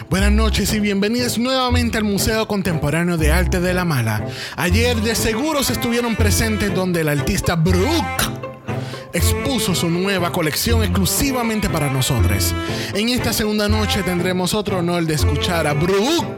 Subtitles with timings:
[0.07, 4.23] Buenas noches y bienvenidas nuevamente al Museo Contemporáneo de Arte de la Mala.
[4.55, 8.23] Ayer de seguros estuvieron presentes donde el artista Brooke
[9.13, 12.54] expuso su nueva colección exclusivamente para nosotros.
[12.94, 16.38] En esta segunda noche tendremos otro honor de escuchar a Brooke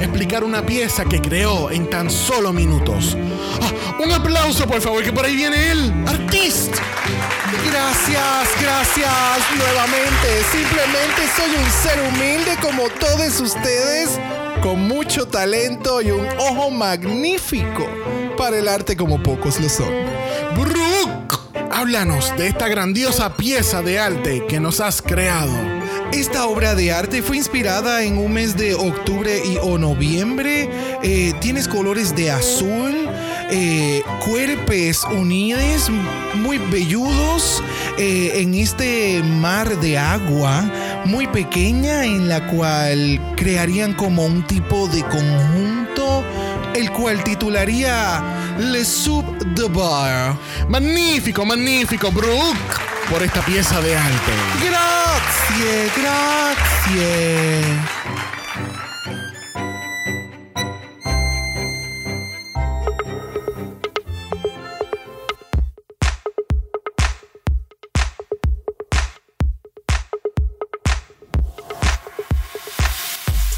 [0.00, 3.16] explicar una pieza que creó en tan solo minutos.
[3.62, 6.82] Ah, un aplauso, por favor, que por ahí viene él, artista.
[7.70, 10.42] Gracias, gracias nuevamente.
[10.52, 14.18] Simplemente soy un ser humilde como todos ustedes,
[14.62, 17.86] con mucho talento y un ojo magnífico
[18.36, 19.92] para el arte como pocos lo son.
[20.54, 21.38] Brooke,
[21.70, 25.75] háblanos de esta grandiosa pieza de arte que nos has creado.
[26.16, 30.70] Esta obra de arte fue inspirada en un mes de octubre y o noviembre.
[31.02, 33.06] Eh, tienes colores de azul,
[33.50, 35.90] eh, cuerpes unidos,
[36.36, 37.62] muy velludos,
[37.98, 40.64] eh, en este mar de agua
[41.04, 46.24] muy pequeña en la cual crearían como un tipo de conjunto,
[46.74, 50.34] el cual titularía Le Sub de Bar.
[50.70, 54.32] Magnífico, magnífico, Brooke, por esta pieza de arte.
[54.60, 57.95] Gracias, gracias.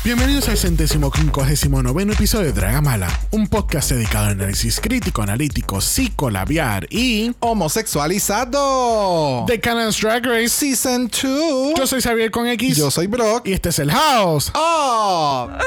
[0.08, 5.82] Bienvenidos al centésimo quincuagésimo noveno episodio de Dragamala, un podcast dedicado al análisis crítico, analítico,
[5.82, 9.44] psicolabiar y Homosexualizado.
[9.46, 10.48] de Canon's Drag Race.
[10.48, 11.74] Season 2.
[11.76, 13.48] Yo soy Xavier con X Yo soy Brock.
[13.48, 14.50] y este es el House.
[14.54, 15.50] Oh.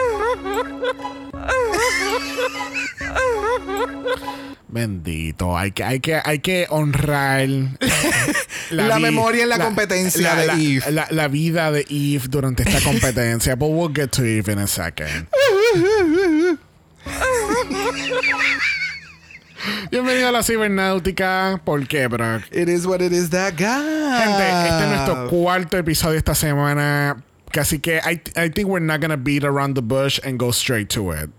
[4.71, 7.45] Bendito, hay que, hay que, hay que honrar
[8.71, 10.91] La vi- memoria en la competencia de la- Eve.
[10.91, 13.55] La, la vida de Eve durante esta competencia.
[13.55, 15.27] But we'll get to Eve in a second.
[19.91, 21.61] Bienvenido a la cibernáutica.
[21.63, 22.43] ¿Por qué, Brock?
[22.51, 24.23] It is what it is that guy.
[24.23, 27.21] Gente, este es nuestro cuarto episodio esta semana.
[27.53, 30.89] Así que I, I think we're not gonna beat around the bush and go straight
[30.89, 31.29] to it.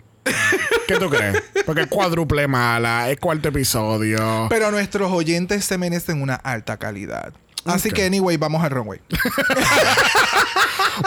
[0.86, 1.42] ¿Qué tú crees?
[1.66, 4.46] Porque es cuádruple mala, es cuarto episodio.
[4.48, 7.32] Pero nuestros oyentes se merecen una alta calidad.
[7.64, 9.00] Así que, anyway, vamos al runway.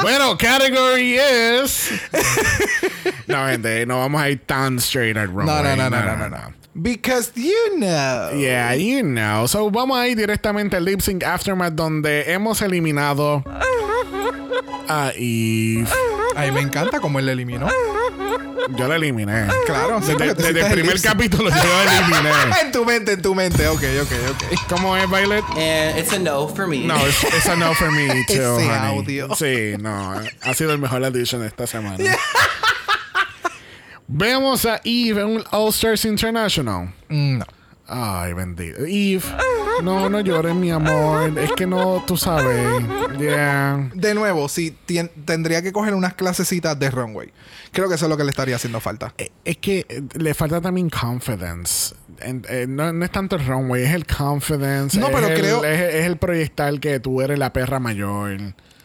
[0.01, 1.91] Bueno, category is.
[3.27, 5.45] no, gente, no vamos a ir tan straight al runway.
[5.45, 6.53] No, no, no, no, no, no, no.
[6.73, 8.31] Because you know.
[8.33, 9.47] Yeah, you know.
[9.47, 13.43] So vamos a ir directamente al lip sync aftermath donde hemos eliminado
[14.89, 15.87] a Eve.
[16.35, 17.69] Ay, me encanta cómo él eliminó.
[18.69, 19.47] Yo la eliminé.
[19.65, 22.31] Claro, sí, Desde, el primer capítulo yo la eliminé.
[22.63, 23.67] en tu mente, en tu mente.
[23.67, 24.59] Ok, ok, ok.
[24.69, 25.43] ¿Cómo es, Violet?
[25.51, 26.79] And it's a no for me.
[26.79, 28.97] No, es it's a no for me too, Ese honey.
[28.99, 29.35] audio.
[29.35, 30.19] Sí, no.
[30.41, 31.97] Ha sido el mejor edition de esta semana.
[34.07, 36.93] Vemos a Eve en un All Stars International.
[37.09, 37.45] Mm, No.
[37.87, 38.79] Ay, bendito.
[38.85, 39.21] Eve,
[39.83, 41.37] no, no llores, mi amor.
[41.37, 42.67] Es que no, tú sabes.
[43.19, 43.91] Yeah.
[43.93, 47.31] De nuevo, si tien- tendría que coger unas clasecitas de runway.
[47.71, 49.13] Creo que eso es lo que le estaría haciendo falta.
[49.17, 51.93] Eh, Es que eh, le falta también confidence.
[52.21, 54.99] En- eh, no, no es tanto el runway, es el confidence.
[54.99, 58.37] No, es pero el- creo- Es, es el proyectar que tú eres la perra mayor.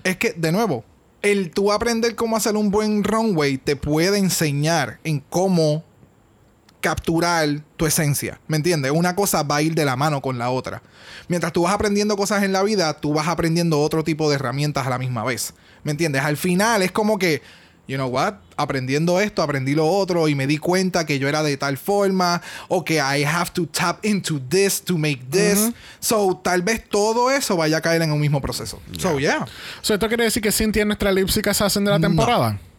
[0.05, 0.85] Es que, de nuevo,
[1.23, 5.85] el tú aprender cómo hacer un buen runway te puede enseñar en cómo
[6.81, 8.41] capturar tu esencia.
[8.49, 8.93] ¿Me entiendes?
[8.93, 10.83] Una cosa va a ir de la mano con la otra.
[11.29, 14.87] Mientras tú vas aprendiendo cosas en la vida, tú vas aprendiendo otro tipo de herramientas
[14.87, 15.55] a la misma vez.
[15.85, 16.23] ¿Me entiendes?
[16.23, 17.43] Al final es como que,
[17.87, 18.35] you know what?
[18.57, 22.43] Aprendiendo esto, aprendí lo otro y me di cuenta que yo era de tal forma
[22.69, 25.71] o que I have to tap into this to make this.
[26.01, 28.81] So, tal vez todo eso vaya a caer en un mismo proceso.
[28.99, 29.47] So, yeah.
[29.83, 32.53] So, ¿Esto quiere decir que Cynthia es nuestra lipstick assassin de la temporada?
[32.53, 32.70] No.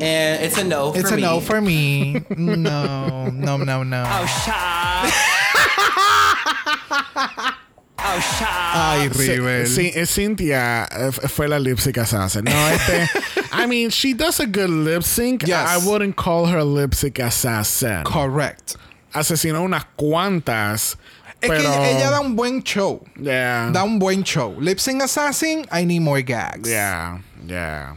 [0.00, 1.22] And it's a no for It's a me.
[1.22, 2.22] no for me.
[2.36, 4.04] No, no, no, no.
[4.06, 5.12] Oh, shut.
[8.00, 8.48] oh, shut.
[8.48, 9.66] Ay, Sí, River.
[9.66, 12.44] sí, eh, Cynthia eh, f- fue la lip sync assassin.
[12.44, 13.08] No, este.
[13.52, 15.46] I mean, she does a good lip sync.
[15.46, 15.68] Yes.
[15.68, 18.04] I wouldn't call her lip sync assassin.
[18.04, 18.76] Correct.
[19.14, 20.96] Asesinó unas cuantas.
[21.40, 23.04] Es pero, que ella da un buen show.
[23.20, 23.70] Yeah.
[23.72, 24.56] Da un buen show.
[24.58, 26.68] Lip Sync Assassin, I need more gags.
[26.68, 27.18] Yeah.
[27.46, 27.96] Yeah.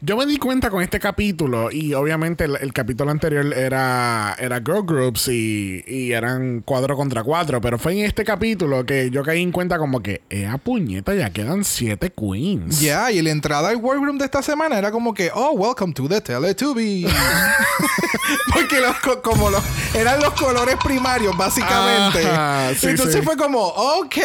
[0.00, 4.56] Yo me di cuenta con este capítulo, y obviamente el, el capítulo anterior era, era
[4.58, 9.22] Girl Groups y, y eran cuatro contra cuatro, pero fue en este capítulo que yo
[9.22, 11.14] caí en cuenta como que, ¡eh, puñeta!
[11.14, 12.80] Ya quedan siete queens.
[12.80, 16.08] Ya, y la entrada al workroom de esta semana era como que, oh, welcome to
[16.08, 17.10] the Teletubbies.
[18.52, 19.62] Porque los, co- como los,
[19.94, 22.26] eran los colores primarios, básicamente.
[22.26, 23.22] Ajá, sí, Entonces sí.
[23.22, 24.16] fue como, ok,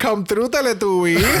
[0.00, 1.24] come true Teletubbies.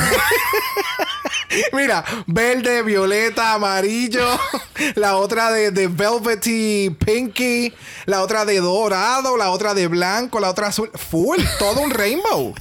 [1.72, 4.38] Mira, verde, violeta, amarillo.
[4.96, 7.72] La otra de, de velvety, pinky.
[8.06, 9.36] La otra de dorado.
[9.36, 10.40] La otra de blanco.
[10.40, 10.90] La otra azul.
[10.94, 12.54] Full, todo un rainbow.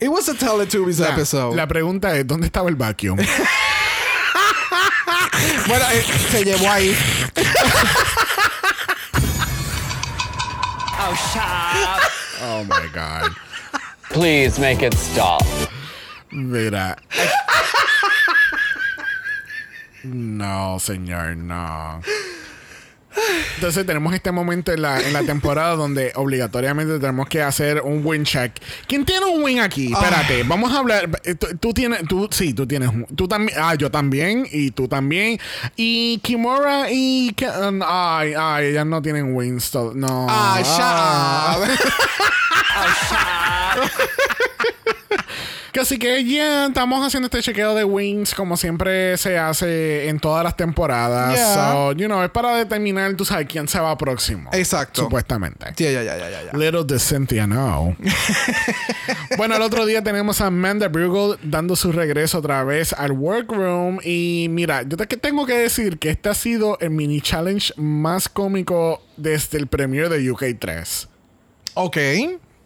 [0.00, 1.54] It was a Teletubbies La- episode.
[1.56, 3.18] La pregunta es, ¿dónde estaba el vacuum?
[5.66, 6.94] Bueno, eh, se llevó ahí.
[10.98, 12.12] Oh, shut up.
[12.42, 13.32] oh my God.
[14.10, 15.42] Please make it stop.
[16.30, 16.96] Mira.
[20.04, 22.00] No, señor, no.
[23.54, 28.04] Entonces tenemos este momento en la, en la temporada donde obligatoriamente tenemos que hacer un
[28.04, 28.52] win check.
[28.88, 29.92] ¿Quién tiene un win aquí?
[29.92, 31.08] Espérate, vamos a hablar.
[31.24, 34.88] eh, Tú, tú tienes, tú, sí, tú tienes, tú también, ah, yo también y tú
[34.88, 35.38] también.
[35.76, 40.26] Y Kimura y, Ke- um, ay, ay, ellas no tienen wins, no.
[40.28, 40.60] Ah,
[43.78, 43.90] shut up.
[45.74, 50.20] Que Así que ya estamos haciendo este chequeo de wings como siempre se hace en
[50.20, 51.34] todas las temporadas.
[51.34, 51.54] Yeah.
[51.54, 54.50] So, you know, es para determinar, tú sabes, quién se va próximo.
[54.52, 55.02] Exacto.
[55.02, 55.66] Supuestamente.
[55.76, 56.56] Ya, ya, ya, ya, ya.
[56.56, 57.96] Little de Cynthia no.
[59.36, 63.98] bueno, el otro día tenemos a Amanda Bruegel dando su regreso otra vez al workroom.
[64.04, 68.28] Y mira, yo te tengo que decir que este ha sido el mini challenge más
[68.28, 71.08] cómico desde el premio de UK 3.
[71.74, 71.96] Ok.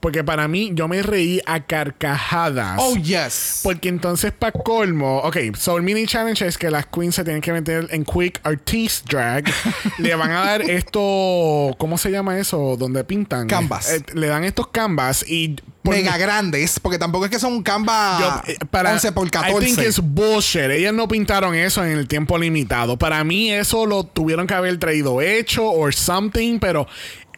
[0.01, 2.79] Porque para mí, yo me reí a carcajadas.
[2.81, 3.61] Oh, yes.
[3.65, 7.43] Porque entonces, para colmo, ok, so el mini challenge es que las queens se tienen
[7.43, 9.45] que meter en Quick Artist Drag.
[9.99, 12.77] le van a dar esto, ¿cómo se llama eso?
[12.77, 13.49] Donde pintan.
[13.49, 13.91] Canvas.
[13.91, 15.57] Eh, le dan estos canvas y.
[15.85, 19.31] Mega grandes, porque tampoco es que son un Canva yo, eh, para 11 por I
[19.31, 19.45] think
[19.77, 19.87] 14.
[19.87, 20.71] it's bullshit.
[20.71, 22.99] Ellas no pintaron eso en el tiempo limitado.
[22.99, 26.87] Para mí eso lo tuvieron que haber traído hecho or something, pero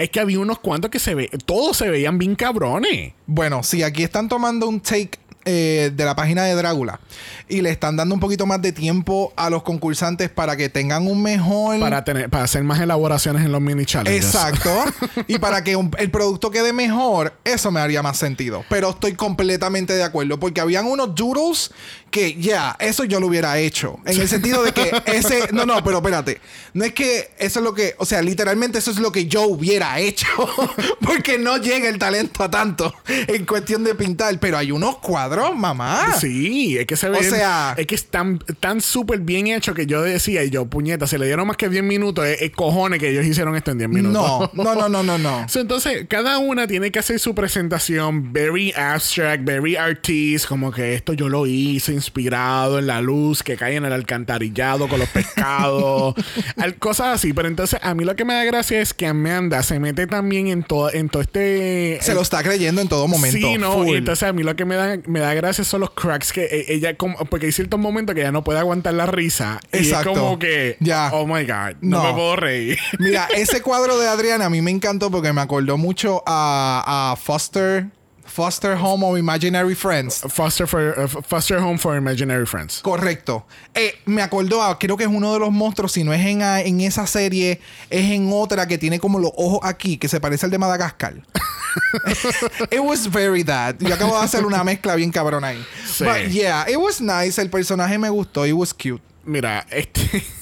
[0.00, 3.12] es que había unos cuantos que se ve, todos se veían bien cabrones.
[3.26, 7.00] Bueno, sí, aquí están tomando un take eh, de la página de Drácula
[7.48, 11.06] y le están dando un poquito más de tiempo a los concursantes para que tengan
[11.06, 11.81] un mejor.
[11.81, 14.25] Para tener, para hacer más elaboraciones en los mini challenges.
[14.25, 14.84] Exacto.
[15.26, 18.64] y para que un- el producto quede mejor, eso me haría más sentido.
[18.69, 20.38] Pero estoy completamente de acuerdo.
[20.38, 21.70] Porque habían unos doodles
[22.10, 23.98] que, ya, eso yo lo hubiera hecho.
[24.04, 25.48] En el sentido de que ese.
[25.52, 26.40] No, no, pero espérate.
[26.75, 27.94] No es que eso es lo que.
[27.98, 30.26] O sea, literalmente eso es lo que yo hubiera hecho.
[31.00, 34.38] porque no llega el talento a tanto en cuestión de pintar.
[34.38, 36.12] Pero hay unos cuadros, mamá.
[36.19, 37.19] Sí, es que se ve.
[37.19, 40.67] O sea- es que es tan, tan súper bien hecho que yo decía, y yo,
[40.67, 42.25] puñeta, se le dieron más que 10 minutos.
[42.27, 44.50] Es, es cojones que ellos hicieron esto en 10 minutos.
[44.53, 45.49] No, no, no, no, no, no.
[45.49, 50.94] So, entonces, cada una tiene que hacer su presentación very abstract, very artist, como que
[50.94, 55.09] esto yo lo hice inspirado en la luz que cae en el alcantarillado con los
[55.09, 56.15] pescados,
[56.56, 57.33] al- cosas así.
[57.33, 60.49] Pero entonces, a mí lo que me da gracia es que Amanda se mete también
[60.49, 61.99] en todo, en todo este.
[62.03, 63.37] Se lo está creyendo en todo momento.
[63.37, 63.88] Sí, no, Full.
[63.88, 66.44] y entonces a mí lo que me da, me da gracia son los cracks que
[66.44, 69.61] eh, ella, como, porque hay ciertos momentos que ella no puede aguantar la risa.
[69.72, 70.11] Exacto.
[70.11, 71.11] Y es como que, Ya.
[71.12, 72.05] oh my God, no, No.
[72.05, 72.78] me puedo reír.
[72.99, 77.17] Mira, ese cuadro de Adriana a mí me encantó porque me acordó mucho a, a
[77.17, 77.87] Foster,
[78.31, 80.21] Foster Home of Imaginary Friends.
[80.29, 82.81] Foster, for, uh, foster Home for Imaginary Friends.
[82.81, 83.44] Correcto.
[83.75, 86.43] Eh, me acordó, a- creo que es uno de los monstruos, si no es en,
[86.43, 87.61] a- en esa serie,
[87.91, 91.15] es en otra que tiene como los ojos aquí, que se parece al de Madagascar.
[92.71, 93.77] it was very that.
[93.81, 95.64] Yo acabo de hacer una mezcla bien cabrona ahí.
[95.87, 96.04] Sí.
[96.04, 97.40] But yeah, it was nice.
[97.40, 98.47] El personaje me gustó.
[98.47, 99.02] It was cute.
[99.25, 100.23] Mira, este.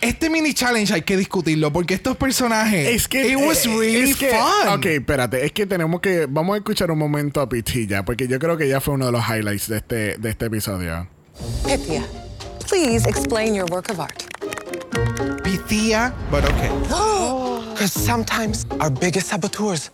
[0.00, 2.88] Este mini challenge hay que discutirlo porque estos personajes.
[2.88, 3.28] Es que.
[3.32, 4.68] It was eh, really es que- fun.
[4.74, 5.44] Ok, espérate.
[5.44, 6.26] Es que tenemos que.
[6.28, 9.12] Vamos a escuchar un momento a Pitilla, porque yo creo que ya fue uno de
[9.12, 11.06] los highlights de este, de este episodio.
[11.64, 12.04] Pythia,
[12.68, 14.22] please explain your work of art.
[15.42, 16.70] Pitía, but okay.
[17.72, 19.90] Because sometimes our biggest saboteurs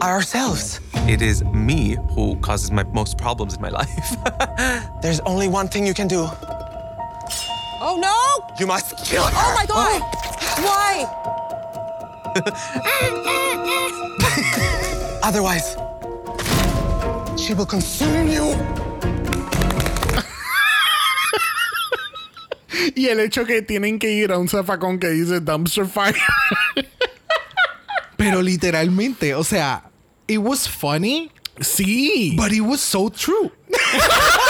[0.00, 0.80] are ourselves.
[1.08, 4.16] It is me who causes my most problems in my life.
[5.02, 6.28] There's only one thing you can do.
[7.84, 8.54] Oh no!
[8.60, 9.32] You must kill her.
[9.34, 10.00] Oh my god!
[10.62, 11.02] Why?
[15.24, 15.74] Otherwise,
[17.36, 18.54] she will consume you.
[22.94, 26.14] Y el hecho que tienen que ir a un zafacón que dice dumpster fire.
[28.16, 29.90] Pero literalmente, o sea,
[30.28, 32.36] it was funny, sí.
[32.36, 33.50] but it was so true.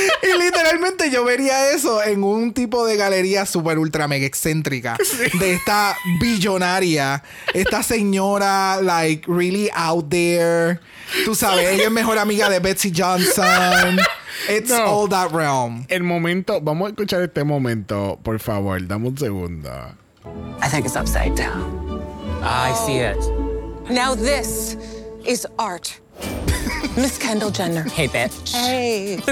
[0.22, 4.96] Y literalmente yo vería eso en un tipo de galería super ultra mega excéntrica.
[5.38, 7.22] De esta billonaria.
[7.54, 10.80] Esta señora, like, really out there.
[11.24, 13.98] Tú sabes, ella es mejor amiga de Betsy Johnson.
[14.48, 14.84] It's No.
[14.86, 15.84] all that realm.
[15.88, 19.68] El momento, vamos a escuchar este momento, por favor, dame un segundo.
[20.62, 22.00] I think it's upside down.
[22.42, 23.18] I see it.
[23.90, 24.76] Now this
[25.26, 26.00] is art.
[26.96, 27.84] Miss Kendall Jenner.
[27.94, 28.52] Hey, bitch.
[28.54, 29.22] Hey.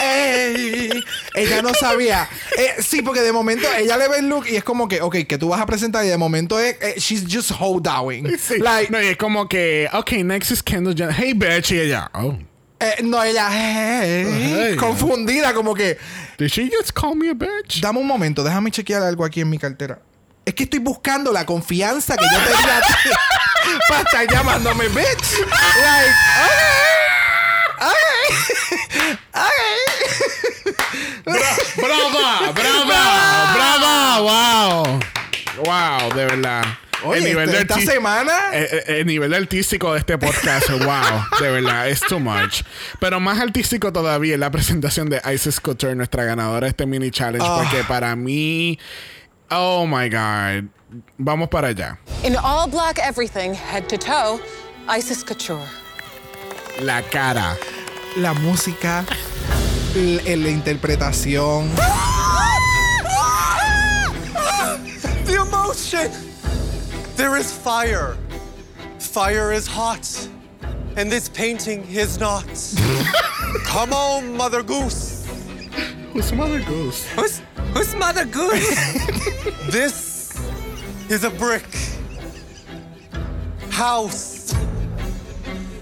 [0.00, 0.90] ¡Ey!
[1.34, 2.28] Ella no sabía.
[2.58, 5.16] Eh, sí, porque de momento ella le ve el look y es como que, ok,
[5.28, 8.36] que tú vas a presentar y de momento es, eh, she's just holdowing.
[8.38, 8.58] Sí.
[8.58, 11.14] Like, no, y es como que, ok, next is Kendall Jenner.
[11.14, 12.34] Hey, bitch, y ella, oh.
[12.80, 14.26] eh, no, ella, hey,
[14.70, 14.76] Hey.
[14.76, 15.96] confundida, como que,
[16.38, 17.80] Did she just call me a bitch?
[17.80, 20.00] dame un momento, déjame chequear algo aquí en mi cartera.
[20.48, 22.80] Es que estoy buscando la confianza que yo tenía
[23.88, 25.40] para estar llamándome bitch.
[25.82, 26.14] Like,
[27.76, 29.18] okay.
[29.34, 29.78] Okay.
[31.76, 32.52] ¡Brava!
[32.52, 33.52] ¡Brava!
[33.54, 34.20] ¡Brava!
[34.20, 35.00] ¡Wow!
[35.66, 36.14] ¡Wow!
[36.14, 36.64] De verdad.
[37.04, 41.88] Oye, este- esta semana- eh, eh, El, nivel artístico de este podcast, wow, de verdad,
[41.88, 42.62] es too much.
[42.98, 47.10] Pero más artístico todavía es la presentación de Isis Couture, nuestra ganadora de este mini
[47.12, 47.60] challenge, Ah.
[47.62, 48.80] porque para mí,
[49.50, 50.68] oh my god,
[51.18, 51.98] vamos para allá.
[52.24, 54.40] In all black everything, head to toe,
[54.88, 55.66] Isis Couture.
[56.82, 57.56] La cara.
[58.16, 59.04] la música,
[59.94, 61.68] l- la interpretación.
[65.24, 66.10] The emotion!
[67.16, 68.16] There is fire.
[68.98, 70.06] Fire is hot.
[70.96, 72.44] And this painting is not.
[73.64, 75.24] Come on, Mother Goose.
[76.12, 77.04] Who's Mother Goose?
[77.12, 77.40] Who's,
[77.74, 78.78] who's Mother Goose?
[79.68, 80.34] This
[81.10, 81.66] is a brick
[83.70, 84.54] house.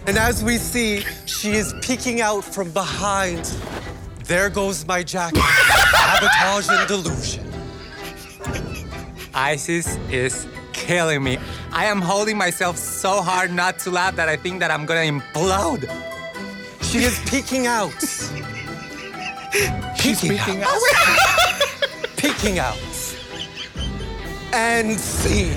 [0.08, 3.44] And as we see, she is peeking out from behind.
[4.24, 5.38] There goes my jacket.
[5.92, 7.52] Sabotage and delusion.
[9.34, 11.38] ISIS is killing me.
[11.72, 15.20] I am holding myself so hard not to laugh that I think that I'm gonna
[15.20, 15.86] implode.
[16.82, 17.92] She is peeking out.
[19.96, 20.68] She's peeking, Speaking out.
[20.68, 20.80] out.
[20.80, 21.75] Oh,
[22.36, 22.76] Peeking out.
[24.52, 25.52] And see.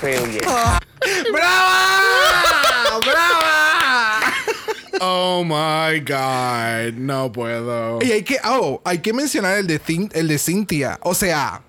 [0.00, 0.42] Brilliant.
[1.32, 3.00] ¡Brava!
[3.04, 4.32] ¡Brava!
[5.00, 7.98] Oh my god, no puedo.
[8.02, 10.98] Y hay que, oh, hay que mencionar el de, Cin- el de Cynthia.
[11.02, 11.62] O sea,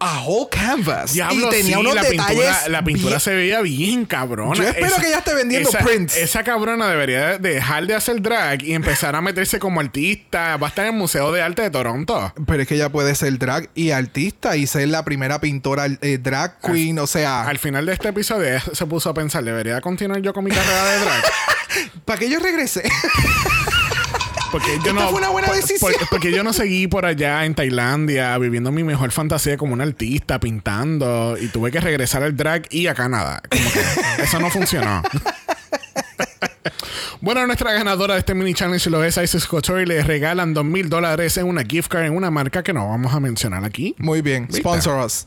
[0.00, 1.12] a whole canvas.
[1.12, 2.26] Diablo, y tenía sí, unos la detalles.
[2.28, 4.54] pintura, la pintura bien- se veía bien cabrona.
[4.54, 6.16] Yo espero que ella esté vendiendo esa, prints.
[6.16, 10.56] Esa cabrona debería de dejar de hacer drag y empezar a meterse como artista.
[10.56, 12.32] Va a estar en el Museo de Arte de Toronto.
[12.46, 16.18] Pero es que ella puede ser drag y artista y ser la primera pintora eh,
[16.22, 16.98] drag queen.
[17.00, 20.44] O sea, Al final de este episodio se puso a pensar, ¿debería continuar yo con
[20.44, 21.24] mi carrera de drag?
[22.04, 22.82] ¿para qué yo regrese?
[24.50, 25.92] Porque yo Esta no, fue una buena por- decisión.
[25.98, 29.80] por- porque yo no seguí por allá en Tailandia viviendo mi mejor fantasía como un
[29.80, 31.36] artista, pintando.
[31.40, 33.42] Y tuve que regresar al drag y a Canadá.
[33.50, 35.02] Como que eso no funcionó.
[37.20, 40.64] Bueno, nuestra ganadora de este mini challenge lo es Isis Couture y le regalan dos
[40.64, 43.94] mil dólares en una gift card en una marca que no vamos a mencionar aquí.
[43.98, 44.46] Muy bien.
[44.46, 44.60] ¿Viste?
[44.60, 45.26] Sponsor us.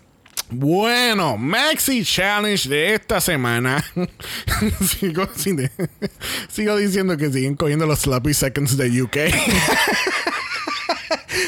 [0.51, 3.84] Bueno, Maxi Challenge de esta semana.
[6.50, 9.17] sigo, diciendo que siguen cogiendo los sloppy seconds de UK.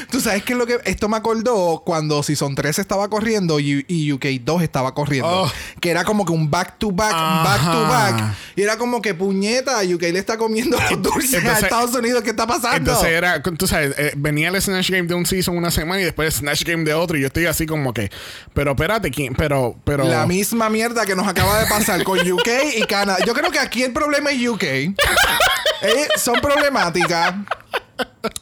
[0.10, 4.12] Tú sabes que lo que esto me acordó cuando Season 3 estaba corriendo y, y
[4.12, 5.44] UK 2 estaba corriendo.
[5.44, 5.52] Oh.
[5.80, 8.12] Que era como que un back to back, back to Ajá.
[8.12, 8.36] back.
[8.56, 12.24] Y era como que puñeta, UK le está comiendo los dulces a Entonces- Estados Unidos.
[12.24, 12.78] ¿Qué está pasando?
[12.78, 16.04] Entonces era, tú sabes, eh, venía el Snatch Game de un season una semana y
[16.06, 17.18] después el Snatch Game de otro.
[17.18, 18.12] Y yo estoy así como que,
[18.54, 19.34] pero espérate, ¿quién?
[19.36, 20.04] Pero, pero.
[20.06, 22.48] La misma mierda que nos acaba de pasar con UK
[22.78, 23.18] y Canadá.
[23.26, 24.64] Yo creo que aquí el problema es UK.
[24.64, 24.96] Eh,
[26.18, 27.34] son problemáticas.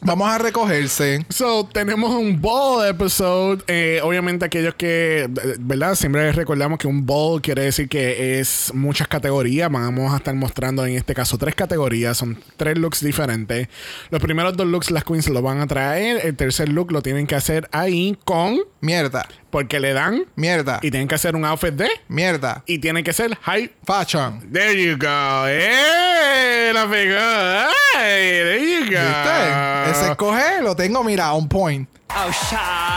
[0.00, 1.24] Vamos a recogerse.
[1.28, 3.62] So, tenemos un ball episode.
[3.66, 5.28] Eh, obviamente, aquellos que,
[5.58, 5.94] ¿verdad?
[5.94, 9.70] Siempre recordamos que un ball quiere decir que es muchas categorías.
[9.70, 12.16] Vamos a estar mostrando en este caso tres categorías.
[12.16, 13.68] Son tres looks diferentes.
[14.10, 16.24] Los primeros dos looks las queens lo van a traer.
[16.26, 18.58] El tercer look lo tienen que hacer ahí con.
[18.80, 19.26] Mierda.
[19.50, 20.24] Porque le dan.
[20.34, 20.80] Mierda.
[20.82, 21.88] Y tienen que hacer un outfit de.
[22.08, 22.64] Mierda.
[22.66, 24.50] Y tiene que ser high Fashion.
[24.52, 25.46] There you go.
[25.46, 26.70] ¡Eh!
[26.72, 27.16] La pegó.
[27.18, 28.30] ¡Ay!
[28.42, 28.81] There you go.
[29.00, 29.90] ¿Viste?
[29.90, 31.88] Ese escoge lo tengo, mira, on point.
[32.14, 32.30] Oh,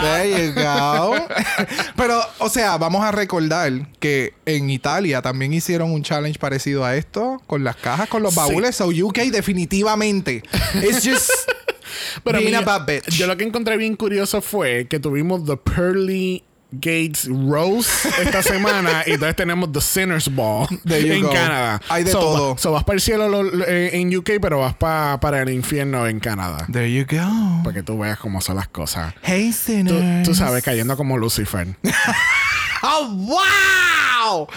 [0.01, 1.15] There you go.
[1.95, 6.95] Pero, o sea, vamos a recordar que en Italia también hicieron un challenge parecido a
[6.97, 8.39] esto, con las cajas, con los Sí.
[8.41, 8.75] baúles.
[8.75, 10.43] So, UK definitivamente.
[10.83, 11.29] It's just
[12.25, 13.07] Pero being mira, a bad bitch.
[13.09, 16.43] Yo lo que encontré bien curioso fue que tuvimos The Pearly
[16.79, 21.31] Gates Rose esta semana y entonces tenemos The Sinner's Ball en go.
[21.31, 21.81] Canadá.
[21.89, 22.57] Hay de So, todo.
[22.57, 25.49] So vas para el cielo lo- lo- eh, en UK, pero vas pa- para el
[25.49, 26.65] infierno en Canadá.
[26.71, 27.63] There you go.
[27.63, 29.13] Para que tú veas cómo son las cosas.
[29.23, 30.27] Hey, Tú, sinners.
[30.27, 31.67] tú sabes, cayendo como Lucifer.
[32.83, 34.47] ¡Oh, wow!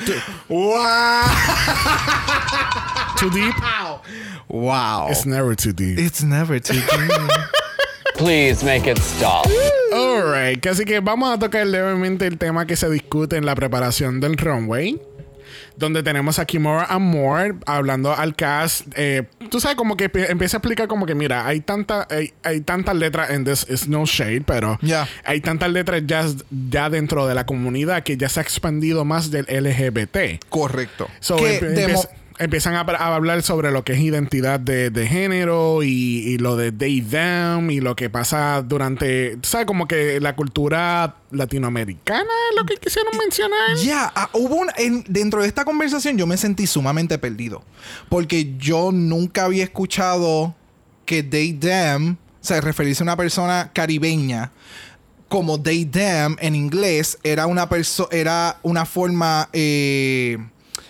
[0.48, 1.22] ¡Wow!
[3.16, 3.54] too deep?
[4.48, 5.08] ¡Wow!
[5.10, 5.98] It's never too deep.
[5.98, 7.10] It's never too deep.
[8.16, 9.46] Please make it stop.
[9.92, 14.20] Alright, así que vamos a tocar levemente el tema que se discute en la preparación
[14.20, 15.00] del runway.
[15.76, 18.86] Donde tenemos a Kimura Amor hablando al cast.
[18.96, 22.60] eh, tú sabes, como que empieza a explicar como que, mira, hay, tanta, hay, hay
[22.62, 25.08] tantas letras en This Is No Shade, pero Ya.
[25.24, 26.26] hay tantas letras ya,
[26.70, 30.44] ya dentro de la comunidad que ya se ha expandido más del LGBT.
[30.48, 31.06] Correcto.
[31.20, 31.60] So, Que
[32.38, 35.88] empiezan a, a hablar sobre lo que es identidad de, de género y,
[36.26, 39.66] y lo de they, them y lo que pasa durante, ¿sabes?
[39.66, 43.76] Como que la cultura latinoamericana es lo que quisieron mencionar.
[43.84, 47.62] Ya, ah, hubo un, en- dentro de esta conversación yo me sentí sumamente perdido.
[48.08, 50.54] Porque yo nunca había escuchado
[51.04, 54.52] que they, them, o sea, referirse a una persona caribeña
[55.28, 60.38] como they, them en inglés era una, perso era una forma eh,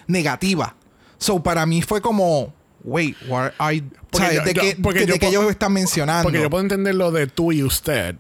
[0.07, 0.77] negativa.
[1.19, 5.07] So, para mí fue como, wait, what are you- Porque yo- ¿De yo- porque de
[5.07, 6.23] yo po- ellos están mencionando?
[6.23, 8.17] Porque yo puedo entender lo de tú y usted.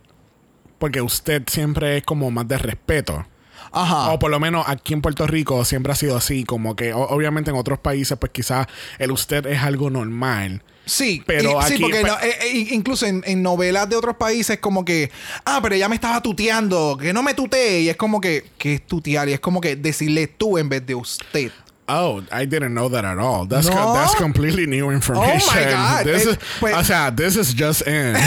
[0.78, 3.26] Porque usted siempre es como más de respeto.
[3.73, 4.12] Ajá.
[4.12, 6.45] O por lo menos aquí en Puerto Rico siempre ha sido así.
[6.45, 8.67] Como que obviamente en otros países pues quizás
[8.99, 10.62] el usted es algo normal.
[10.87, 13.97] Sí, Pero y- sí, aquí- porque pe- no- eh, eh, incluso en, en novelas de
[13.97, 15.11] otros países como que,
[15.45, 18.75] ah, pero ella me estaba tuteando, que no me tutee, y es como que, ¿qué
[18.75, 19.28] es tutear?
[19.28, 21.50] Y es como que decirle tú en vez de usted.
[21.88, 23.47] Oh, I didn't know that at all.
[23.47, 23.75] That's, No.
[23.75, 25.40] co- that's completely new information.
[25.42, 26.04] Oh my God.
[26.07, 28.14] This Eh, is- pues- o sea, this is just in.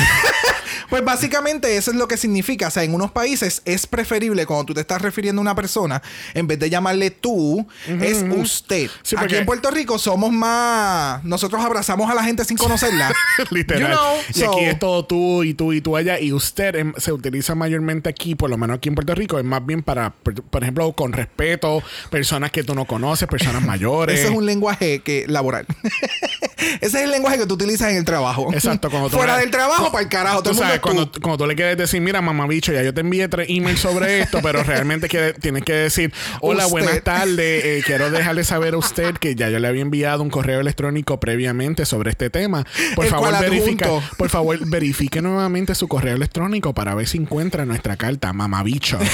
[0.92, 2.68] Pues básicamente eso es lo que significa.
[2.68, 6.02] O sea, en unos países es preferible cuando tú te estás refiriendo a una persona,
[6.34, 8.90] en vez de llamarle tú, es usted.
[9.02, 11.24] Sí, Aquí en Puerto Rico somos más...
[11.24, 13.14] Nosotros abrazamos a la gente sin conocerla.
[13.52, 13.82] Literal.
[13.82, 16.20] You know, y so- aquí es todo tú y tú y tú allá.
[16.20, 19.46] Y usted em, se utiliza mayormente aquí, por lo menos aquí en Puerto Rico, es
[19.46, 24.20] más bien para, por, por ejemplo, con respeto, personas que tú no conoces, personas mayores.
[24.20, 25.66] Ese es un lenguaje que laboral.
[26.82, 28.50] Ese es el lenguaje que tú utilizas en el trabajo.
[28.54, 30.44] Exacto, cuando tú Fuera del trabajo, para el carajo.
[30.44, 31.22] Todo el mundo cuando, tú.
[31.22, 34.22] cuando tú le quieres decir, mira, mamá bicho, ya yo te envié tres emails sobre
[34.22, 36.72] esto, pero realmente quiere- tienes que decir, hola, Usted.
[36.80, 40.30] buenas tardes, eh, quiero dejarle saber a usted que ya yo le había enviado un
[40.30, 42.66] correo electrónico previamente sobre este tema.
[42.96, 44.16] Por El favor, verifica, adjunto.
[44.18, 48.98] por favor, verifique nuevamente su correo electrónico para ver si encuentra nuestra carta, mamá bicho.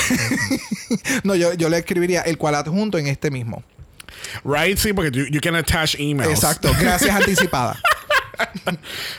[1.24, 3.64] No, yo, yo le escribiría el cual adjunto en este mismo.
[4.46, 4.78] right?
[4.78, 6.32] Sí, porque you, you can attach emails.
[6.34, 6.72] Exacto.
[6.80, 7.80] Gracias anticipada.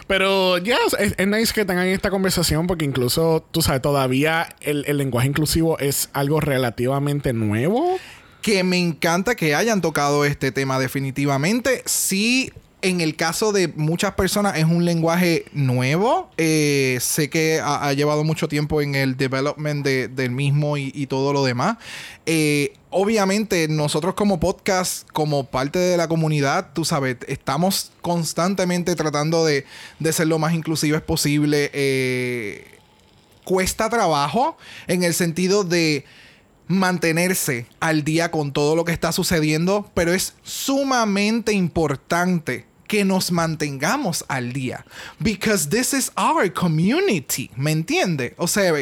[0.07, 4.85] Pero ya, es, es nice que tengan esta conversación porque incluso, tú sabes, todavía el,
[4.87, 7.99] el lenguaje inclusivo es algo relativamente nuevo.
[8.43, 11.83] que me encanta que hayan tocado este tema definitivamente.
[11.87, 16.31] Sí, en el caso de muchas personas es un lenguaje nuevo.
[16.37, 20.93] Eh, sé que ha, ha llevado mucho tiempo en el development de- del mismo y,
[20.95, 21.77] y todo lo demás.
[22.25, 29.45] Eh, obviamente nosotros como podcast, como parte de la comunidad, tú sabes, estamos constantemente tratando
[29.45, 29.65] de,
[29.99, 31.71] de ser lo más inclusivos posible.
[31.73, 32.79] Eh,
[33.45, 36.05] cuesta trabajo en el sentido de
[36.67, 43.31] mantenerse al día con todo lo que está sucediendo, pero es sumamente importante que nos
[43.31, 44.85] mantengamos al día.
[45.21, 47.51] Because this is our community.
[47.55, 48.35] ¿Me entiende?
[48.39, 48.73] O sea,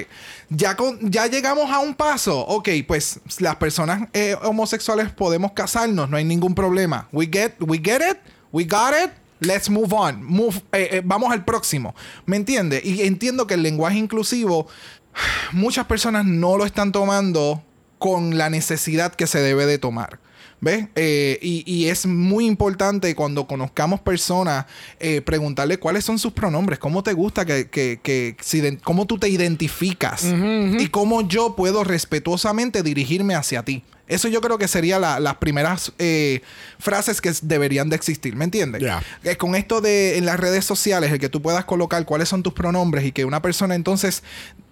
[0.48, 2.40] ya, ya llegamos a un paso.
[2.46, 7.08] Ok, pues las personas eh, homosexuales podemos casarnos, no hay ningún problema.
[7.12, 8.18] We get, we get it,
[8.52, 9.10] we got it.
[9.40, 10.26] Let's move on.
[10.72, 11.94] Eh, eh, vamos al próximo.
[12.24, 12.80] ¿Me entiende?
[12.82, 14.68] Y entiendo que el lenguaje inclusivo
[15.52, 17.62] muchas personas no lo están tomando
[17.98, 20.20] con la necesidad que se debe de tomar.
[20.58, 20.86] ¿Ves?
[20.96, 24.64] Eh, y, y es muy importante cuando conozcamos personas
[24.98, 29.06] eh, preguntarle cuáles son sus pronombres, cómo te gusta que, que, que si iden- cómo
[29.06, 30.24] tú te identificas
[30.80, 33.82] y cómo yo puedo respetuosamente dirigirme hacia ti.
[34.08, 36.40] Eso yo creo que serían las primeras eh,
[36.78, 38.80] frases que deberían de existir, ¿me entiendes?
[38.80, 39.02] Ya.
[39.24, 42.42] Eh, con esto de en las redes sociales, el que tú puedas colocar cuáles son
[42.44, 44.22] tus pronombres y que una persona entonces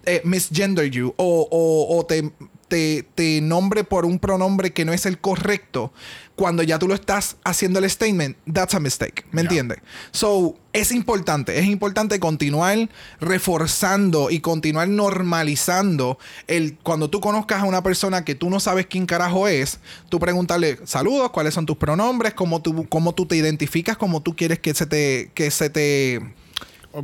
[0.05, 2.31] eh, misgender you o, o- o te,
[2.67, 5.93] te, te nombre por un pronombre que no es el correcto,
[6.35, 9.47] cuando ya tú lo estás haciendo el statement, that's a mistake, ¿me Ya.
[9.47, 9.77] entiendes?
[10.11, 12.89] So, es importante, es importante continuar
[13.21, 18.87] reforzando y continuar normalizando el cuando tú conozcas a una persona que tú no sabes
[18.87, 23.35] quién carajo es, tú preguntarle saludos, cuáles son tus pronombres, cómo tú, cómo tú te
[23.37, 26.21] identificas, cómo tú quieres que se te, que se te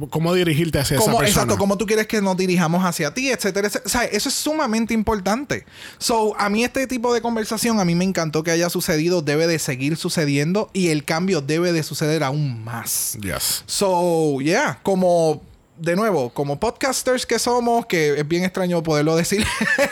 [0.09, 1.43] cómo dirigirte hacia esa Cómo- persona.
[1.43, 3.85] exacto, cómo tú quieres que nos dirijamos hacia ti, etcétera, etcétera.
[3.85, 5.65] O sea, eso es sumamente importante.
[5.97, 9.47] So, a mí este tipo de conversación, a mí me encantó que haya sucedido, debe
[9.47, 13.17] de seguir sucediendo y el cambio debe de suceder aún más.
[13.21, 13.63] Yes.
[13.65, 15.41] So, yeah, como
[15.81, 19.43] de nuevo, como podcasters que somos, que es bien extraño poderlo decir.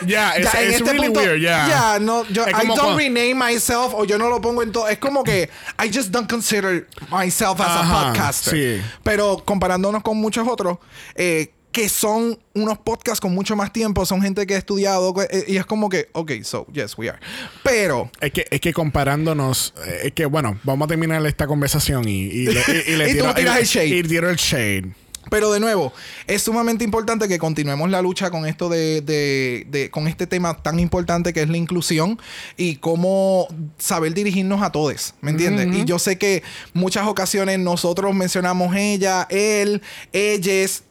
[0.06, 1.66] Yeah, it's- it's really weird, yeah.
[1.66, 4.88] Yeah, no, yo, I don't cuando- rename myself o yo no lo pongo en todo.
[4.88, 5.50] Es como que
[5.84, 8.54] I just don't consider myself as Ajá, a podcaster.
[8.54, 8.82] sí.
[9.02, 10.78] Pero comparándonos con muchos otros,
[11.16, 15.44] eh, que son unos podcasts con mucho más tiempo, son gente que ha estudiado eh,
[15.46, 17.18] y es como que, ok, so, yes, we are.
[17.62, 22.08] Pero Es que, es que comparándonos, eh, es que bueno, vamos a terminar esta conversación
[22.08, 23.86] y, y, le- y- y le Y tú tiras el shade.
[23.88, 24.92] Y tiro el shade.
[25.30, 25.92] Pero de nuevo,
[26.26, 30.54] es sumamente importante que continuemos la lucha con esto de, de- de- con este tema
[30.62, 32.18] tan importante que es la inclusión
[32.58, 35.68] y cómo saber dirigirnos a todos, ¿me entiendes?
[35.74, 36.42] Y yo sé que
[36.74, 39.80] muchas ocasiones nosotros mencionamos ella, él,
[40.12, 40.82] ellas.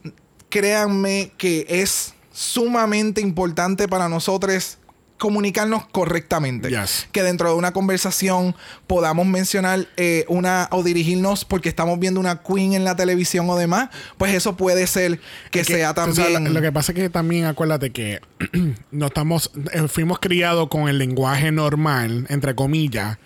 [0.50, 4.79] Créanme que es sumamente importante para nosotros
[5.20, 6.70] comunicarnos correctamente.
[6.70, 7.08] Yes.
[7.12, 8.56] Que dentro de una conversación
[8.88, 13.56] podamos mencionar eh, una o dirigirnos porque estamos viendo una queen en la televisión o
[13.56, 15.20] demás, pues eso puede ser
[15.52, 16.46] que, Es que, sea también...
[16.46, 18.22] lo, lo que pasa es que también acuérdate que
[18.92, 23.20] no estamos, eh, fuimos criados con el lenguaje normal, entre comillas.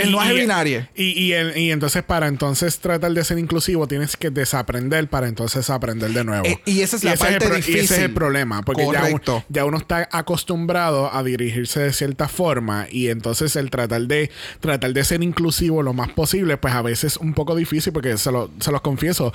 [0.00, 0.88] El lenguaje binario.
[0.94, 5.28] Y, y, el- y entonces para entonces tratar de ser inclusivo tienes que desaprender para
[5.28, 6.46] entonces aprender de nuevo.
[6.46, 8.02] Eh, y esa es la parte pro- Y ese es difícil.
[8.04, 9.08] el problema, porque ya,
[9.48, 14.92] ya uno está acostumbrado a dirigirse de cierta forma y entonces el tratar de tratar
[14.92, 18.30] de ser inclusivo lo más posible, pues a veces es un poco difícil porque se,
[18.32, 19.32] lo, se los confieso.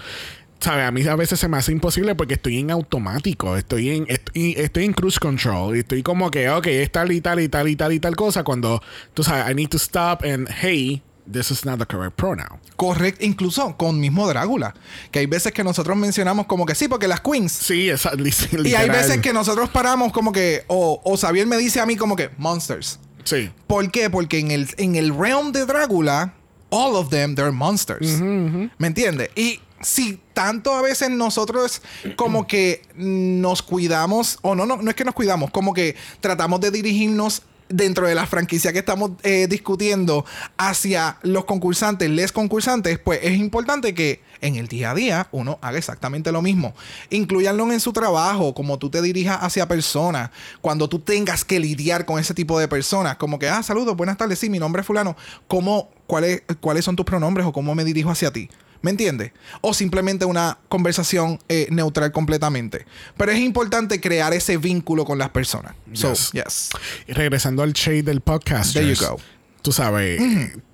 [0.66, 0.86] ¿Sabes?
[0.88, 4.56] A mí a veces se me hace imposible porque estoy en automático, estoy en, estoy,
[4.58, 7.68] estoy en cruise control y estoy como que, ok, es tal y tal y tal
[7.70, 8.82] y tal y tal cosa cuando,
[9.14, 12.60] tú sabes, I need to stop and, hey, this is not the correct pronoun.
[12.76, 14.74] Correcto, incluso con mismo Drácula.
[15.12, 17.52] Que hay veces que nosotros mencionamos como que sí, porque las queens.
[17.52, 18.90] Sí, esa, li- Y hay literal.
[18.90, 22.30] veces que nosotros paramos como que, o, o Xavier me dice a mí como que,
[22.38, 23.00] monsters.
[23.24, 23.50] Sí.
[23.68, 24.10] ¿Por qué?
[24.10, 26.34] Porque en el, en el realm de Drácula,
[26.70, 28.20] all of them, they're monsters.
[28.22, 29.30] ¿Me entiendes?
[29.36, 31.82] Y si tanto a veces nosotros
[32.18, 36.60] como que nos cuidamos, o no, no, no es que nos cuidamos, como que tratamos
[36.60, 40.26] de dirigirnos dentro de la franquicia que estamos eh, discutiendo
[40.58, 45.58] hacia los concursantes, les concursantes, pues es importante que en el día a día uno
[45.62, 46.76] haga exactamente lo mismo.
[47.10, 50.30] Incluyanlo en su trabajo, como tú te dirijas hacia personas,
[50.62, 54.18] cuando tú tengas que lidiar con ese tipo de personas, como que, ah, saludos, buenas
[54.18, 55.16] tardes, sí, mi nombre es fulano,
[55.48, 58.50] ¿cómo, cuáles, ¿cuáles son tus pronombres o cómo me dirijo hacia ti?
[58.86, 59.32] ¿Me entiendes?
[59.62, 62.86] O simplemente una conversación eh, neutral completamente.
[63.18, 65.74] Pero es importante crear ese vínculo con las personas.
[65.94, 66.30] So, Yes.
[66.34, 66.70] yes.
[67.08, 68.74] Y regresando al shade del podcast.
[68.74, 69.20] There you go.
[69.64, 70.22] Tú sabes,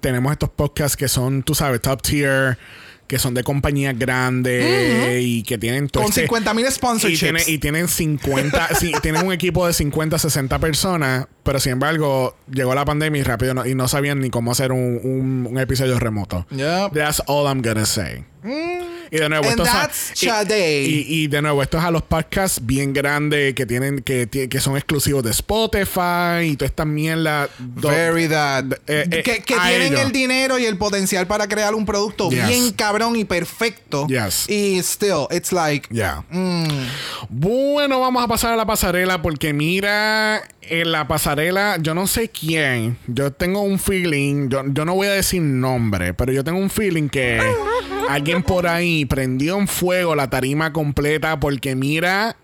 [0.02, 2.58] tenemos estos podcasts que son, tú sabes, top tier,
[3.12, 7.19] que son de compañías grandes y que tienen todo Con este- 50 mil y, sponsorships.
[7.19, 12.38] tienen, y tienen 50, sí, tienen un equipo de 50, 60 personas, pero sin embargo,
[12.50, 15.60] llegó la pandemia y rápido no, y no sabían ni cómo hacer un, un- un
[15.60, 16.47] episodio remoto.
[16.52, 16.93] Yep.
[16.93, 18.24] That's all I'm gonna say.
[19.12, 20.26] Y de nuevo, And esto es a- that's y-
[20.88, 24.60] y, y de nuevo, esto es a los podcasts bien grandes que tienen, que, que
[24.62, 27.50] son exclusivos de Spotify y toda esta mierda.
[27.60, 28.65] Do- Very that.
[28.88, 32.30] eh, eh, que que a tienen el dinero y el potencial para crear un producto
[32.30, 32.47] Yes.
[32.47, 34.08] bien cabrón y perfecto.
[34.08, 34.50] Yes.
[34.50, 35.88] Y still, it's like.
[35.91, 36.24] Ya.
[36.30, 36.63] mm,
[37.30, 42.30] Bueno, vamos a pasar a la pasarela porque mira, en la pasarela, yo no sé
[42.30, 46.60] quién, yo tengo un feeling, yo, yo no voy a decir nombre, pero yo tengo
[46.60, 47.39] un feeling que
[48.13, 52.36] alguien por ahí prendió en fuego la tarima completa porque mira,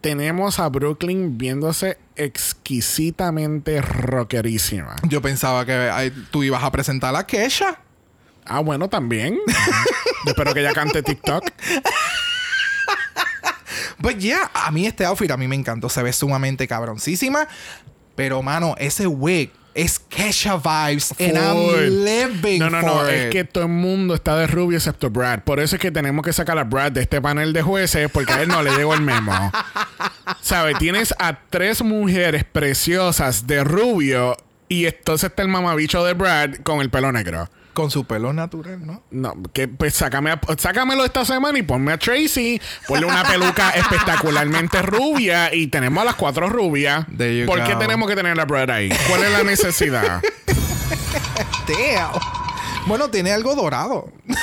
[0.00, 4.96] tenemos a Brooklyn viéndose exquisitamente rockerísima.
[5.08, 7.80] yo pensaba que ay, tú ibas a presentar a Kesha.
[8.46, 9.38] Ah, bueno, también.
[9.46, 9.52] Yo
[10.30, 11.44] espero que ella cante TikTok.
[13.98, 15.88] But yeah, a mí este outfit a mí me encantó.
[15.88, 17.48] Se ve sumamente cabroncísima.
[18.14, 21.12] Pero, mano, ese wig es Kesha vibes.
[21.18, 21.36] And.
[21.36, 23.08] I'm living No, no, no.
[23.08, 25.40] Es que todo el mundo está de rubio excepto Brad.
[25.40, 28.32] Por eso es que tenemos que sacar a Brad de este panel de jueces porque
[28.32, 29.52] a él no le llegó el memo.
[30.40, 30.78] ¿Sabes?
[30.78, 34.36] Tienes a tres mujeres preciosas de rubio
[34.68, 37.48] y entonces está el mamabicho de Brad con el pelo negro.
[37.74, 39.02] Con su pelo natural, ¿no?
[39.10, 43.70] No, que pues sácame a- sácamelo esta semana y ponme a Tracy, ponle una peluca
[43.74, 47.04] espectacularmente rubia y tenemos a las cuatro rubias.
[47.46, 48.88] ¿Por qué tenemos que tener a Brad ahí?
[49.08, 50.22] ¿Cuál es la necesidad?
[51.68, 52.12] Damn.
[52.86, 54.08] Bueno, tiene algo dorado.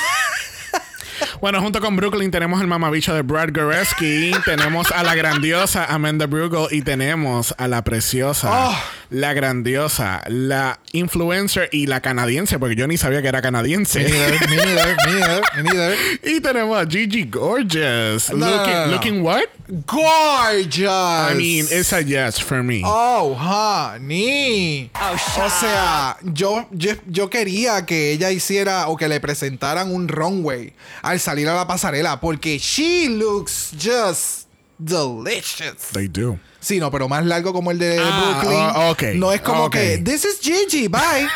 [1.40, 6.26] Bueno, junto con Brooklyn tenemos el mamabicho de Brad Goreski, tenemos a la grandiosa Amanda
[6.26, 8.76] Brugel y tenemos a la preciosa Oh.
[9.12, 14.00] La grandiosa, la influencer y la canadiense, porque yo ni sabía que era canadiense.
[14.00, 18.32] Me neither, me neither, me neither, y tenemos a Gigi Gorgeous.
[18.32, 18.92] No, looking, no, no.
[18.92, 19.44] looking what?
[19.86, 20.90] Gorgeous.
[20.90, 22.82] I mean, it's a yes for me.
[22.84, 24.90] Oh, honey.
[24.94, 30.72] o sea, yo, yo, yo quería que ella hiciera o que le presentaran un runway
[31.02, 34.46] al salir a la pasarela porque she looks just
[34.78, 35.90] delicious.
[35.92, 36.38] They do.
[36.60, 38.60] Sí, no, pero más largo como el de Ah, Brooklyn.
[38.76, 39.72] oh, ok, No es como ok.
[39.72, 41.26] que, this is Gigi, bye.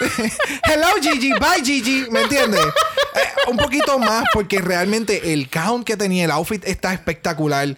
[0.64, 2.60] Hello Gigi, bye Gigi, ¿me entiendes?
[2.64, 7.76] Eh, un poquito más porque realmente el count que tenía el outfit está espectacular.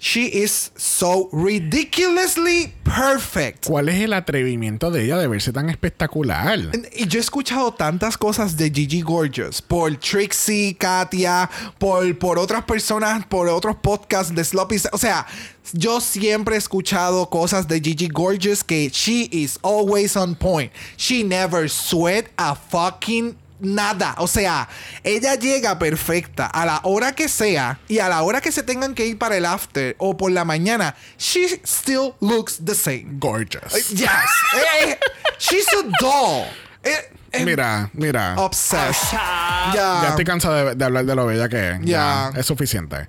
[0.00, 3.66] She is so ridiculously perfect.
[3.66, 6.70] ¿Cuál es el atrevimiento de ella de verse tan espectacular?
[6.94, 12.64] Y yo he escuchado tantas cosas de Gigi Gorgeous por Trixie, Katia, por, por otras
[12.64, 14.76] personas, por otros podcasts de Sloppy.
[14.92, 15.26] O sea,
[15.72, 20.72] yo siempre he escuchado cosas de Gigi Gorgeous que she is always on point.
[20.96, 24.14] She never sweat a fucking nada.
[24.18, 24.68] O sea,
[25.02, 28.94] ella llega perfecta a la hora que sea y a la hora que se tengan
[28.94, 30.94] que ir para el after o por la mañana.
[31.18, 33.18] She still looks the same.
[33.18, 33.90] Gorgeous.
[33.90, 34.08] Yes.
[34.58, 34.98] Eh, eh,
[35.38, 36.46] she's a doll.
[36.82, 38.34] Eh, eh, Mira, mira.
[38.38, 39.12] Obsessed.
[39.12, 40.08] Ya Ya.
[40.10, 41.80] estoy cansado de, de hablar de lo bella que es.
[41.82, 42.30] Ya.
[42.36, 43.08] Es suficiente.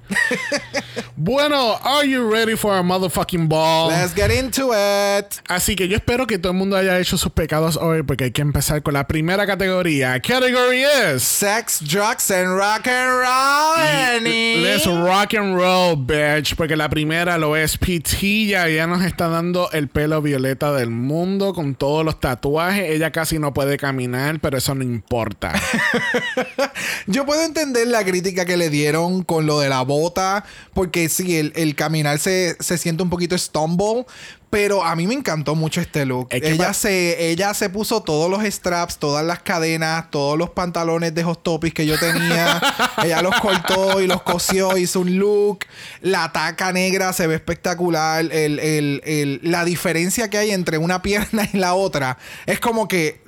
[1.15, 3.89] bueno, are you ready for a motherfucking ball?
[3.89, 5.25] Let's get into it.
[5.47, 8.31] Así que yo espero que todo el mundo haya hecho sus pecados hoy porque hay
[8.31, 10.19] que empezar con la primera categoría.
[10.19, 10.83] Category
[11.15, 13.77] is Sex, drugs, and rock and roll.
[13.77, 14.61] Annie.
[14.61, 16.55] Let's rock and roll, bitch.
[16.55, 18.67] Porque la primera lo es Pitilla.
[18.67, 22.89] Ella nos está dando el pelo violeta del mundo con todos los tatuajes.
[22.89, 24.08] Ella casi no puede caminar,
[24.41, 25.53] pero eso no importa.
[27.07, 31.37] Yo puedo entender la crítica que le dieron con lo de la bota, porque sí,
[31.37, 34.05] el, el caminar se, se siente un poquito stumble,
[34.49, 36.27] pero a mí me encantó mucho este look.
[36.31, 40.49] Es que ella, se, ella se puso todos los straps, todas las cadenas, todos los
[40.49, 42.59] pantalones de Hot Topics que yo tenía.
[43.03, 45.59] ella los cortó y los cosió, hizo un look.
[46.01, 48.21] La taca negra se ve espectacular.
[48.25, 52.17] El, el- el- la diferencia que hay entre una pierna y la otra
[52.47, 53.21] es como que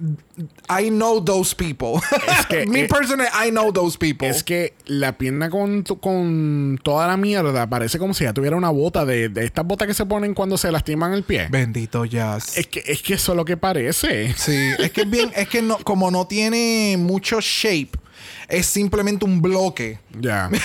[0.69, 2.01] I know those people.
[2.39, 4.27] Es que, Me eh, personally, I know those people.
[4.27, 8.55] Es que la pierna con, tu- con toda la mierda parece como si ya tuviera
[8.55, 11.47] una bota de, de estas botas que se ponen cuando se lastiman el pie.
[11.49, 12.57] Bendito Jazz.
[12.57, 14.33] Es que, es que eso es lo que parece.
[14.37, 17.91] Sí, es que es bien, es que no, como no tiene mucho shape,
[18.51, 19.99] es simplemente un bloque.
[20.19, 20.49] Ya.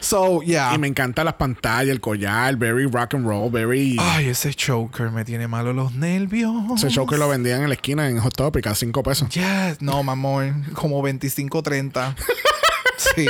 [0.00, 0.74] So, yeah.
[0.74, 3.96] Y me encantan las pantallas, el collar, very rock and roll, very.
[3.98, 6.82] Ay, ese choker me tiene malo los nervios.
[6.82, 9.28] Ese que lo vendían en la esquina en Hot Topic a 5 pesos.
[9.30, 9.80] Yes.
[9.80, 10.66] No, mamón.
[10.74, 12.16] Como 25, 30.
[12.96, 13.26] sí.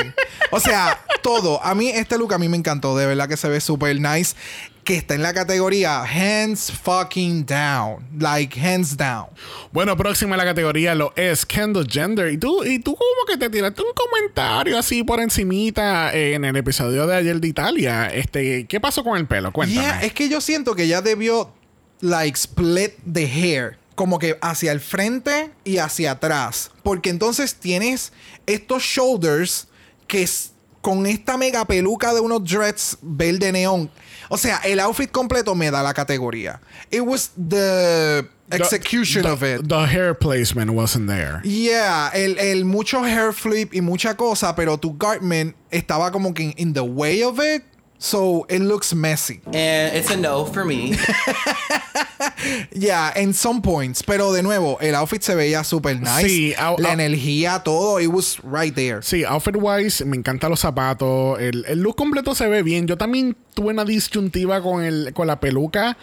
[0.50, 1.62] O sea, todo.
[1.64, 2.96] A mí, este look a mí me encantó.
[2.96, 4.34] De verdad que se ve súper nice.
[4.84, 8.06] Que está en la categoría hands fucking down.
[8.18, 9.28] Like, hands down.
[9.72, 12.30] Bueno, próxima a la categoría lo es Kendall Gender.
[12.30, 16.44] Y tú, y tú como que te tiraste un comentario así por encimita eh, en
[16.44, 18.08] el episodio de ayer de Italia.
[18.08, 19.52] Este, ¿qué pasó con el pelo?
[19.52, 19.80] Cuéntame.
[19.80, 21.50] Yeah, es que yo siento que ya debió,
[22.02, 23.78] like, split the hair.
[23.94, 26.70] Como que hacia el frente y hacia atrás.
[26.82, 28.12] Porque entonces tienes
[28.44, 29.68] estos shoulders
[30.06, 30.52] que es
[30.84, 33.90] con esta mega peluca de unos dreads verde neón.
[34.28, 36.60] O sea, el outfit completo me da la categoría.
[36.90, 39.68] It was the execution the- of it.
[39.68, 41.40] The hair placement wasn't there.
[41.44, 46.44] Yeah, el, el mucho hair flip y mucha cosa, pero tu garment estaba como que
[46.44, 47.62] in, in the way of it.
[48.04, 49.40] So it looks messy.
[49.46, 50.92] And it's a no for me.
[52.72, 54.02] Yeah, en some points.
[54.02, 56.28] Pero de nuevo, el outfit se veía super nice.
[56.28, 59.00] Sí, au- la au- energía, todo, it was right there.
[59.02, 61.40] Sí, outfit wise, me encantan los zapatos.
[61.40, 62.86] El, el look completo se ve bien.
[62.86, 65.96] Yo también tuve una disyuntiva con, el, con la peluca.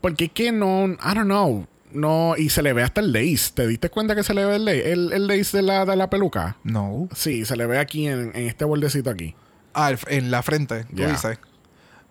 [0.00, 1.66] Porque es que no, I don't know.
[1.92, 3.52] No, y se le ve hasta el lace.
[3.54, 5.96] ¿Te diste cuenta que se le ve el lace, el, el lace de la, de
[5.96, 6.58] la peluca?
[6.62, 7.08] No.
[7.14, 9.34] Sí, se le ve aquí en, en este bordecito aquí.
[9.78, 11.08] Ah, en la frente, tú Yeah.
[11.12, 11.38] dices.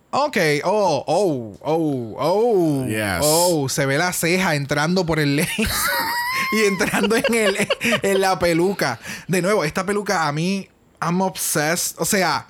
[0.09, 2.85] Ok, oh, oh, oh, oh.
[2.87, 3.19] Yes.
[3.21, 5.67] Oh, se ve la ceja entrando por el lace
[6.53, 8.99] y entrando en, el, en la peluca.
[9.27, 10.69] De nuevo, esta peluca a mí,
[11.01, 11.95] I'm obsessed.
[11.99, 12.47] O sea,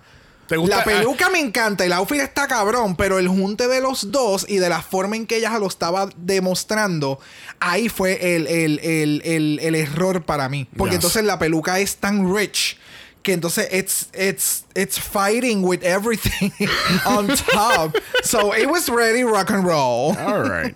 [0.48, 0.78] ¿Te gusta?
[0.78, 4.58] la peluca me encanta, el outfit está cabrón, pero el junte de los dos y
[4.58, 7.20] de la forma en que ella lo estaba demostrando,
[7.60, 10.68] ahí fue el, el- el- el- el error para mí.
[10.78, 10.98] Porque Yes.
[11.00, 12.78] entonces la peluca es tan rich
[13.28, 16.50] que entonces it's, it's, it's fighting with everything
[17.06, 17.98] on top.
[18.24, 20.16] So it was ready rock and roll.
[20.18, 20.74] All right.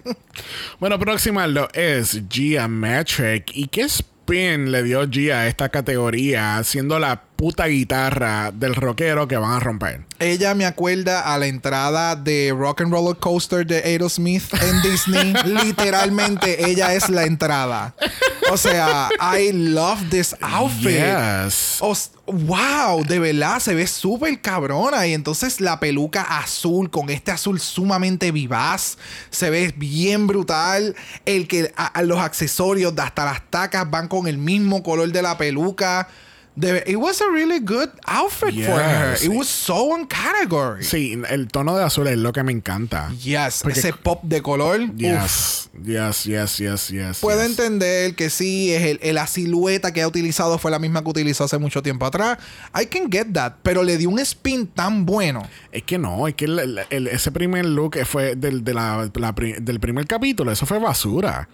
[0.77, 3.55] bueno, próxima lo es Gia Metric.
[3.55, 6.61] ¿Y qué spin le dio Gia a esta categoría?
[6.65, 10.01] Siendo la puta guitarra del rockero que van a romper.
[10.19, 15.33] Ella me acuerda a la entrada de Rock and Roller Coaster de Aerosmith en Disney.
[15.45, 17.95] Literalmente, ella es la entrada.
[18.51, 20.99] O sea, I love this outfit.
[20.99, 21.77] Yes.
[21.79, 21.95] O
[22.27, 25.07] wow, de verdad se ve súper cabrona.
[25.07, 28.99] Y entonces la peluca azul con este azul sumamente vivaz
[29.31, 30.95] se ve bien brutal.
[31.25, 35.23] El que a- a los accesorios, hasta las tacas van con el mismo color de
[35.23, 36.07] la peluca.
[36.53, 39.15] De- it was a really good outfit for her.
[39.23, 40.83] It was so on category.
[40.83, 43.09] Sí, el tono de azul es lo que me encanta.
[43.23, 44.81] Yes, Porque- ese pop de color.
[44.81, 44.89] uf.
[44.99, 47.19] Yes, yes, yes, yes, yes.
[47.19, 47.51] Puedo yes.
[47.51, 51.09] entender que sí, es el, el- la silueta que ha utilizado fue la misma que
[51.09, 52.37] utilizó hace mucho tiempo atrás.
[52.79, 55.47] I can get that, pero le dio un spin tan bueno.
[55.71, 59.55] Es que no, es que el- ese primer look fue del, de la- la pri-
[59.61, 61.47] del primer capítulo, eso fue basura.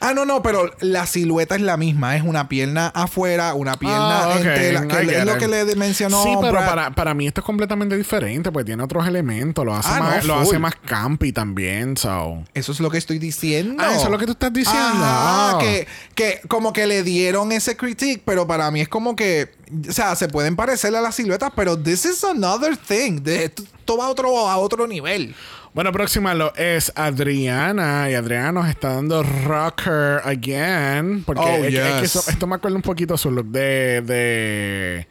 [0.00, 2.16] Ah, no, no, pero la silueta es la misma.
[2.16, 6.22] Es una pierna afuera, una pierna Ah, en tela, que es lo que le mencionó.
[6.22, 6.66] Sí, pero Brad.
[6.68, 10.24] para, para mí esto es completamente diferente, pues tiene otros elementos, lo hace, Ah, más,
[10.24, 12.42] no, lo hace más campy también, so.
[12.54, 13.82] Eso es lo que estoy diciendo.
[13.84, 14.80] Ah, eso es lo que tú estás diciendo.
[15.02, 15.58] Ah.
[15.60, 19.52] que, que como que le dieron ese critique, pero para mí es como que,
[19.88, 23.20] o sea, se pueden parecer a las siluetas, pero this is another thing.
[23.26, 25.34] Esto va a otro, a otro nivel.
[25.74, 28.08] Bueno, próxima lo es Adriana.
[28.08, 31.24] Y Adriana nos está dando rocker again.
[31.24, 32.16] Porque Oh, es, que- es que yes.
[32.16, 35.08] eso- esto me acuerda un poquito su look de, de.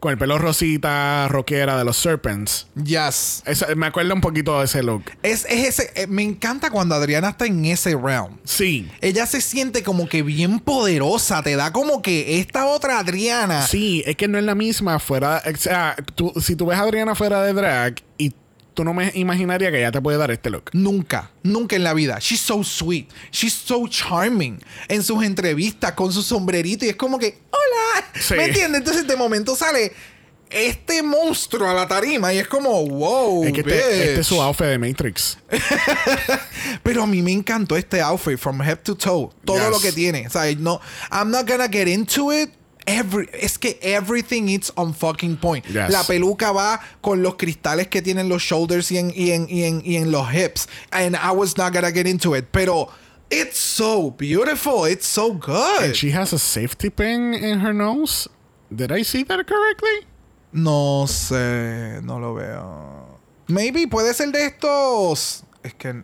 [0.00, 2.66] Con el pelo rosita, rockera de los Serpents.
[2.84, 3.42] Yes.
[3.46, 5.04] Eso- me acuerda un poquito de ese look.
[5.22, 8.36] Es, es ese, eh, me encanta cuando Adriana está en ese round.
[8.44, 8.86] Sí.
[9.00, 13.62] Ella se siente como que bien poderosa, te da como que esta otra Adriana.
[13.62, 15.42] Sí, es que no es la misma fuera.
[15.50, 18.34] O sea, tú- si tú ves a Adriana fuera de drag y
[18.74, 20.70] tú no me imaginarías que ella te puede dar este look.
[20.72, 22.18] Nunca, nunca en la vida.
[22.20, 23.08] She's so sweet.
[23.30, 24.60] She's so charming.
[24.88, 28.06] En sus entrevistas con su sombrerito y es como que, hola.
[28.20, 28.34] Sí.
[28.34, 28.80] ¿Me entiendes?
[28.80, 29.92] Entonces de momento sale
[30.50, 33.44] este monstruo a la tarima y es como, wow.
[33.44, 35.38] es que este, este es su outfit de Matrix.
[36.82, 39.30] Pero a mí me encantó este outfit from head to toe.
[39.44, 39.70] Todo Yes.
[39.70, 40.26] lo que tiene.
[40.26, 42.50] O sea, no, I'm not gonna get into it.
[42.86, 45.64] Every, es que everything is on fucking point.
[45.66, 45.90] Yes.
[45.90, 49.62] La peluca va con los cristales que tienen los shoulders y en, y en, y
[49.64, 50.66] en, y en los hips.
[50.92, 52.52] And I was not gonna get into it.
[52.52, 52.90] Pero
[53.30, 54.84] it's so beautiful.
[54.84, 55.82] It's so good.
[55.82, 58.28] And she has a safety pin in her nose.
[58.74, 60.06] Did I see that correctly?
[60.52, 63.18] No sé, no lo veo.
[63.48, 65.42] Maybe puede ser de estos.
[65.62, 66.02] Es que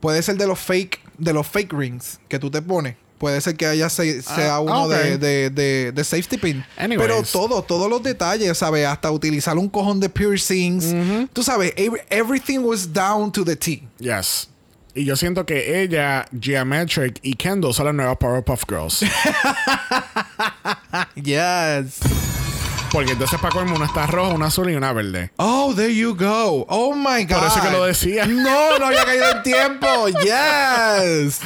[0.00, 2.96] puede ser de los fake, de los fake rings que tú te pones.
[3.18, 4.90] Puede ser que haya se- sea Ah, uno ok.
[4.92, 6.64] de, de, de, de safety pin.
[6.76, 7.00] Anyways.
[7.06, 8.86] Pero todo, todos los detalles, ¿sabes?
[8.86, 10.86] Hasta utilizar un cojón de piercings.
[11.32, 13.82] Tú sabes, ev- everything was down to the T.
[13.98, 14.48] Yes.
[14.94, 19.04] Y yo siento que ella, Geometric y Kendall son las nuevas Powerpuff Girls.
[21.14, 21.98] Yes.
[22.90, 25.30] Porque entonces para colmo una está roja, una azul y una verde.
[25.36, 26.64] Oh, there you go.
[26.68, 27.38] Oh my God.
[27.38, 28.24] Por eso que lo decía.
[28.26, 29.86] No, no había caído en tiempo.
[30.24, 31.40] Yes.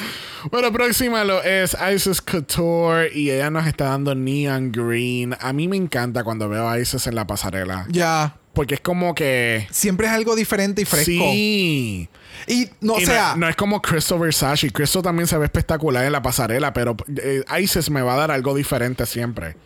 [0.51, 5.37] Bueno, próxima lo es Isis Couture y ella nos está dando Neon Green.
[5.41, 7.87] A mí me encanta cuando veo a Isis en la pasarela.
[7.89, 8.37] Ya.
[8.53, 9.67] Porque es como que...
[9.71, 11.11] Siempre es algo diferente y fresco.
[11.11, 12.09] Sí.
[12.47, 14.71] Y no, o Y sea, no, no es como Crystal Versace.
[14.71, 18.31] Crystal también se ve espectacular en la pasarela, pero eh, Isis me va a dar
[18.31, 19.57] algo diferente siempre.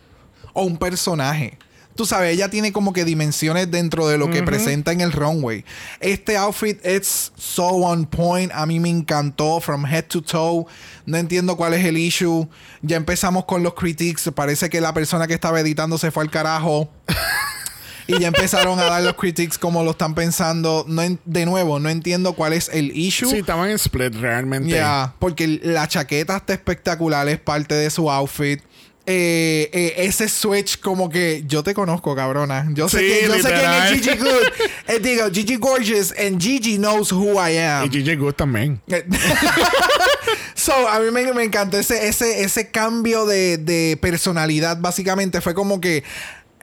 [0.53, 1.57] o un personaje.
[1.97, 5.65] Tú sabes, ella tiene como que dimensiones dentro de lo que presenta en el runway.
[5.99, 8.51] Este outfit es so on point.
[8.53, 10.67] A mí me encantó from head to toe.
[11.07, 12.47] No entiendo cuál es el issue.
[12.83, 14.29] Ya empezamos con los critiques.
[14.35, 16.87] Parece que la persona que estaba editando se fue al carajo.
[18.07, 20.85] y ya empezaron a dar los critiques como lo están pensando.
[20.87, 23.27] No de nuevo, no entiendo cuál es el issue.
[23.27, 24.69] Sí, estaban en split realmente.
[24.69, 28.61] Ya, porque la chaqueta está espectacular, es parte de su outfit.
[29.09, 32.67] Eh, eh, ese switch como que yo te conozco, cabrona.
[32.73, 34.47] Yo sé, Sí, que, yo sé quién es Gigi Good.
[34.89, 37.89] Eh, digo, Gigi Gorgeous and Gigi knows who I Y am.
[37.89, 38.81] Gigi Good también.
[40.55, 44.77] so, a mí me, me encantó ese, ese, ese cambio de, de personalidad.
[44.81, 46.03] Básicamente fue como que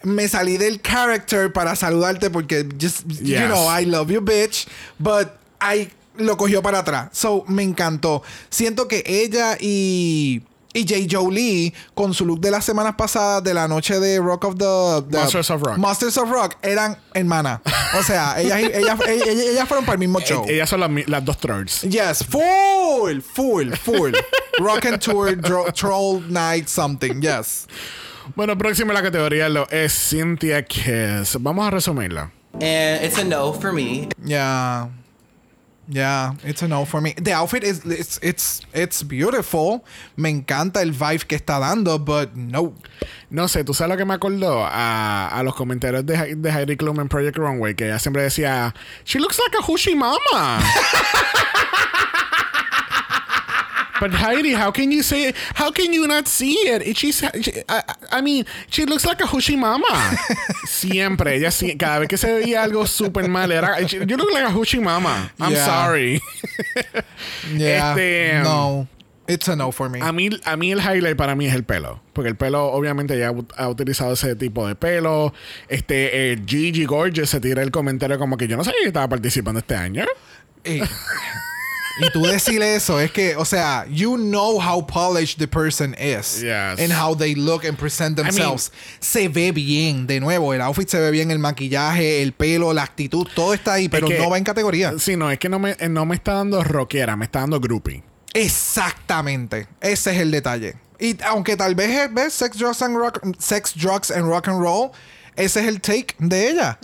[0.03, 4.67] me salí del character para saludarte porque just, you know, I love you, bitch.
[4.99, 5.29] But
[5.63, 7.09] I lo cogió para atrás.
[7.13, 8.23] So, me encantó.
[8.51, 10.43] Siento que ella y.
[10.77, 11.07] Y J.
[11.09, 15.07] Jolie, con su look de las semanas pasadas de la noche de Rock of the,
[15.11, 15.79] the- Monsters of Rock.
[15.79, 17.61] Monsters of Rock eran hermanas.
[17.99, 20.45] O sea, ellas, ellas, ellas, ellas fueron para el mismo show.
[20.49, 21.83] Eh, Ellas son las, dos trolls.
[21.83, 24.13] Yes, full, full, full.
[24.59, 27.67] Rock and Tour, dro- Troll Night, something, yes.
[28.35, 31.37] Bueno, próxima en la categoría lo es Cynthia Kiss.
[31.41, 32.33] Vamos a resumirla.
[32.55, 34.09] And it's a no for me.
[34.25, 34.89] Yeah.
[35.87, 37.13] Yeah, it's a no for me.
[37.13, 39.85] The outfit is it's it's it's beautiful.
[40.17, 42.73] Me encanta el vibe que está dando, but no.
[43.31, 44.65] No sé, ¿tú sabes lo que me acordó?
[44.65, 48.75] A, a los comentarios de, de Heidi Klum en Project Runway, que ella siempre decía,
[49.05, 50.63] She looks like a Hushi Mama.
[54.05, 55.37] But Heidi, how can you say it?
[55.55, 56.95] How can you not see it?
[56.95, 57.83] She's, she- I,
[58.13, 59.87] I mean, she looks like a Hushi Mama.
[60.67, 61.49] Siempre, ella
[61.79, 65.33] cada vez que se veía algo súper mal, era, You look like a Hushi Mama.
[65.41, 65.65] I'm Yeah.
[65.65, 66.21] sorry.
[67.57, 68.89] Yeah, Este, no.
[69.27, 70.01] It's a no for me.
[70.03, 72.03] A mí, a mí el highlight para mí es el pelo.
[72.13, 75.33] Porque el pelo, obviamente, ya ha utilizado ese tipo de pelo.
[75.69, 79.09] Este, eh, Gigi Gorgeous se tira el comentario como que yo no sabía que estaba
[79.09, 80.05] participando este año.
[80.63, 80.83] y,
[82.01, 86.41] y tú decirle eso es que, o sea, you know how polished the person is
[86.43, 86.81] Yes.
[86.81, 88.73] and how they look and present mean- themselves.
[89.01, 92.83] se ve bien, de nuevo, el outfit se ve bien, el maquillaje, el pelo, la
[92.83, 94.93] actitud, todo está ahí, pero que- no va en categoría.
[94.99, 97.61] Sí, no, es que no me, eh, no me está dando rockera, me está dando
[97.61, 98.03] groupie.
[98.33, 99.69] Exactamente.
[99.81, 100.75] Ese es el detalle.
[100.99, 102.33] Y aunque tal vez es ¿ves?
[102.33, 104.91] sex, drugs and rock, sex, drugs and rock and roll,
[105.37, 106.79] ese es el take de ella.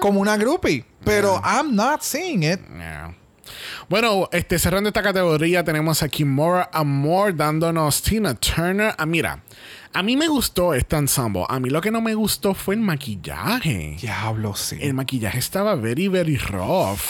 [0.00, 0.84] Como una groupie.
[1.04, 2.60] Pero I'm not seeing it.
[2.74, 2.93] Yeah.
[3.88, 8.94] Bueno, este, cerrando esta categoría, tenemos a Kimora Amor dándonos Tina Turner.
[8.96, 9.42] Ah, mira,
[9.92, 11.44] a mí me gustó este ensemble.
[11.48, 13.96] A mí lo que no me gustó fue el maquillaje.
[14.00, 14.78] Diablo, sí.
[14.80, 17.00] El maquillaje estaba very, very rough.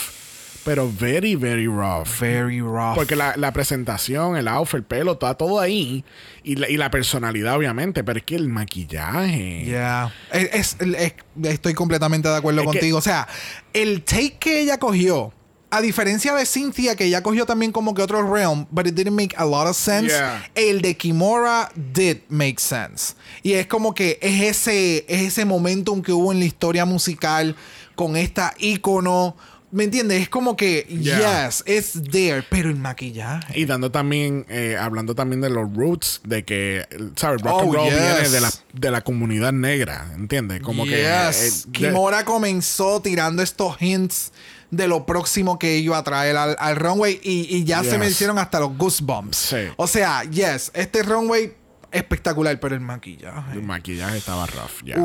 [0.65, 2.09] Pero very, very rough.
[2.21, 2.95] Very rough.
[2.95, 6.05] Porque la, la presentación, el outfit, el pelo, está todo ahí.
[6.43, 8.03] Y la, y la personalidad, obviamente.
[8.03, 9.65] Pero es que el maquillaje.
[9.67, 10.11] Yeah.
[10.33, 11.15] Es- es- es-
[11.45, 12.99] estoy completamente de acuerdo Es que- contigo.
[12.99, 13.29] O sea,
[13.75, 15.35] el take que ella cogió,
[15.77, 19.15] a diferencia de Cynthia, que ella cogió también como que otro realm, but it didn't
[19.17, 20.09] make a lot of sense.
[20.09, 20.49] Yeah.
[20.55, 23.15] El de Kimora did make sense.
[23.43, 27.57] Y es como que es ese, es ese momentum que hubo en la historia musical
[27.95, 29.37] con esta ícono.
[29.73, 30.23] ¿Me entiendes?
[30.23, 31.47] Es como que, Yeah.
[31.49, 33.59] yes, it's there, pero el maquillaje.
[33.59, 37.43] Y dando también, eh, hablando también de los roots, de que, ¿sabes?
[37.43, 37.99] Rock Oh, and roll yes.
[37.99, 40.61] viene de la, de la comunidad negra, ¿entiendes?
[40.63, 40.91] Como que.
[41.03, 41.41] Yes.
[41.41, 44.31] eh, de- Kimora comenzó tirando estos hints
[44.77, 48.07] de lo próximo que iba a traer al, al runway y, y ya se me
[48.07, 49.37] hicieron hasta los goosebumps.
[49.37, 49.57] Sí.
[49.77, 51.55] O sea, yes, este runway
[51.91, 54.97] espectacular, pero el maquillaje el maquillaje estaba rough, ya.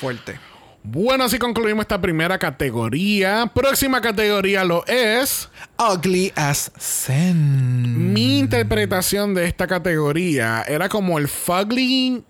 [0.00, 0.38] Fuerte.
[0.82, 3.50] Bueno, así concluimos esta primera categoría.
[3.54, 5.48] Próxima categoría lo es.
[5.78, 8.12] Ugly as sin.
[8.12, 12.24] Mi interpretación de esta categoría era como el fugly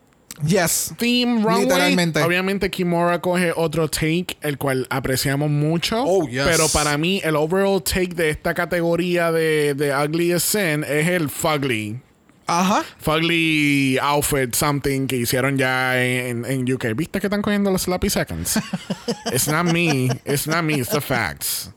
[0.47, 0.95] Yes.
[0.99, 1.65] theme runway.
[1.65, 2.23] Literalmente.
[2.23, 6.03] Obviamente Kimura coge otro take, el cual apreciamos mucho.
[6.05, 6.45] Oh, yes.
[6.47, 11.29] Pero para mí, el overall take de esta categoría de, de Ugly Sin es el
[11.29, 12.01] fugly.
[12.47, 12.83] Ajá.
[12.99, 16.97] Fugly outfit, something que hicieron ya en, en UK.
[16.97, 18.59] ¿Viste que están cogiendo los sloppy seconds?
[19.33, 20.09] it's not me.
[20.25, 20.81] It's not me.
[20.81, 21.71] It's the facts.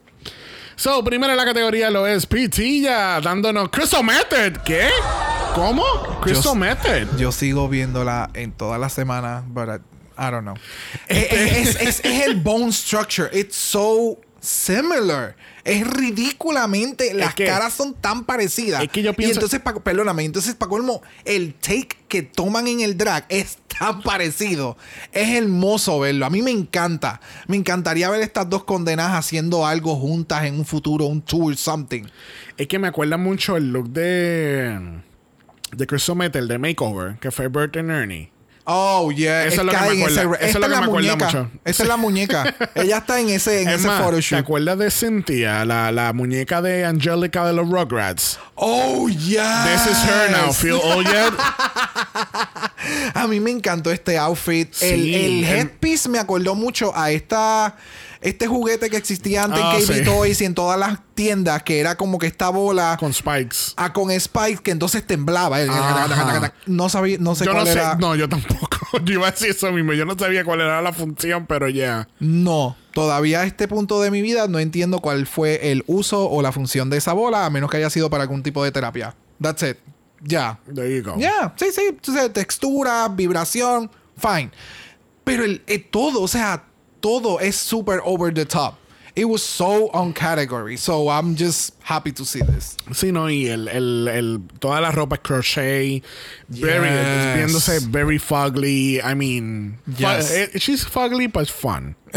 [0.81, 4.61] So, primero en la categoría lo es Pitilla dándonos Crystal Method.
[4.65, 4.89] ¿Qué?
[5.53, 5.83] ¿Cómo?
[6.23, 7.17] Crystal Yo- Method.
[7.19, 9.73] Yo sigo viéndola en toda la semana, but I,
[10.19, 10.55] I don't know.
[11.07, 13.29] es, es- es- es el bone structure.
[13.31, 15.35] It's so similar.
[15.63, 17.13] Es ridículamente.
[17.13, 18.81] Las que- caras son tan parecidas.
[18.81, 22.67] es que yo Y pienso- entonces, pa- perdóname, entonces, para colmo, el take que toman
[22.67, 24.77] en el drag es tan parecido.
[25.11, 26.25] Es hermoso verlo.
[26.25, 27.21] A mí me encanta.
[27.47, 32.03] Me encantaría ver estas dos condenas haciendo algo juntas en un futuro, un tour, something.
[32.57, 35.01] Es que me acuerda mucho el look de.
[35.75, 38.29] De Crystal Method, de Makeover, que fue Bert and Ernie.
[38.65, 39.45] Oh, yeah.
[39.45, 40.21] Eso es lo que me en acuerda.
[40.21, 41.25] ese- Eso es esta lo que la me acuerda muñeca.
[41.25, 41.51] mucho.
[41.65, 42.55] Esa es la muñeca.
[42.75, 44.39] Ella está en ese, en Es ese más, ¿te photoshoot.
[44.39, 48.39] acuerdas de Cynthia, la, la muñeca de Angelica de los Rugrats?
[48.55, 49.65] Oh, yeah.
[49.65, 50.51] This is her now.
[50.53, 51.33] Feel old yet?
[53.13, 54.71] A mí me encantó este outfit.
[54.73, 57.75] Sí, el el- headpiece me acordó mucho a esta
[58.21, 60.03] este juguete que existía antes Ah, en KB sí.
[60.03, 63.73] Toys y en todas las tiendas, que era como que esta bola Con spikes.
[63.77, 65.57] ah, con Spike que entonces temblaba.
[65.57, 66.53] Ajá.
[66.67, 67.79] No sabía, no sé yo cuál no sé.
[67.79, 67.95] era.
[67.95, 68.69] No, yo tampoco.
[69.05, 69.93] Yo iba a decir eso mismo.
[69.93, 72.09] Yo no sabía cuál era la función, pero ya.
[72.19, 76.41] No, todavía a este punto de mi vida no entiendo cuál fue el uso o
[76.41, 79.15] la función de esa bola, a menos que haya sido para algún tipo de terapia.
[79.41, 79.77] That's it.
[80.23, 80.59] Ya.
[80.75, 81.17] There you go.
[81.17, 81.81] Ya, sí, sí.
[81.89, 84.51] Entonces, textura, vibración, fine.
[85.23, 86.65] Pero el, eh, todo, o sea,
[87.01, 88.77] todo es super over the top.
[89.13, 90.77] It was so on category.
[90.77, 92.77] So I'm just happy to see this.
[92.93, 96.01] Sí, no, y el, el, el, toda la ropa es crochet,
[96.47, 97.35] very, Yes.
[97.37, 99.01] viéndose very fugly.
[99.03, 100.31] I mean, Yes.
[100.31, 101.95] eh, she's fugly, but fun.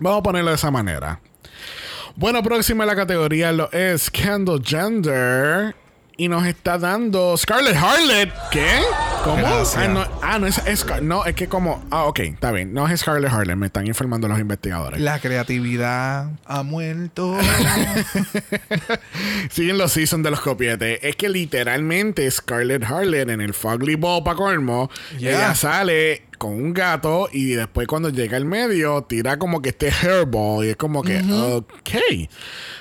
[0.00, 1.20] Vamos a ponerlo de esa manera.
[2.16, 5.76] Bueno, próxima en la categoría lo es Kendall Gender.
[6.20, 8.28] Y nos está dando Scarlett Harlot.
[8.50, 8.66] ¿Qué?
[9.24, 9.42] ¿Cómo?
[9.46, 11.82] Ah, no, ah, no es, es- no, es que como.
[11.90, 12.74] Ah, ok, está bien.
[12.74, 15.00] No es Scarlett Harlan, me están informando los investigadores.
[15.00, 17.38] La creatividad ha muerto.
[19.50, 20.98] Siguen los seasons de los copietes.
[21.02, 25.30] Es que literalmente Scarlett Harlan en el Fugly Ball para colmo, Yeah.
[25.30, 29.90] ella sale con un gato y después cuando llega al medio tira como que este
[29.90, 32.30] hairball y es como que, ok.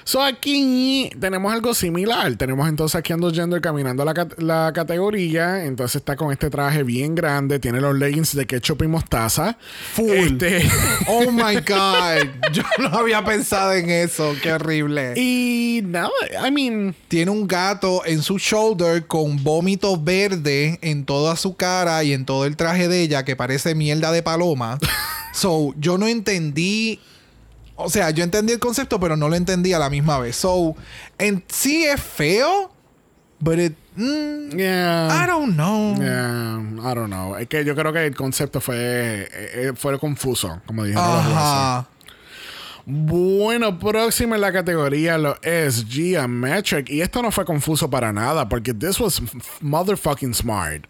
[0.06, 2.34] So aquí tenemos algo similar.
[2.38, 5.66] Tenemos entonces aquí Ando Gender caminando la, la categoría.
[5.66, 7.60] Entonces está con este traje bien grande.
[7.60, 9.58] Tiene los leggings de ketchup y mostaza.
[9.94, 10.10] Full.
[10.10, 10.66] Este,
[11.08, 12.30] oh my God.
[12.54, 14.36] Yo no había pensado en eso.
[14.42, 15.16] Qué horrible.
[15.18, 16.10] y nada,
[16.48, 16.96] I mean.
[17.10, 22.26] Tiene un gato en su shoulder con vómito verde en toda su cara y en
[22.26, 24.78] todo el traje de ella que parece mierda de paloma.
[25.34, 27.00] so, yo no entendí.
[27.76, 30.36] O sea, yo entendí el concepto, pero no lo entendí a la misma vez.
[30.36, 30.76] So,
[31.18, 32.72] en sí es feo,
[33.40, 33.74] but it.
[33.96, 35.08] mm, Yeah.
[35.24, 35.96] I don't know.
[35.96, 37.38] Yeah, I don't know.
[37.38, 40.98] Es que yo creo que el concepto fue, eh, eh, fue confuso, como jueces.
[40.98, 41.88] Ajá.
[42.86, 46.90] Bueno, próxima en la categoría lo es Geometric.
[46.90, 49.22] Y esto no fue confuso para nada, porque this was
[49.62, 50.86] motherfucking smart.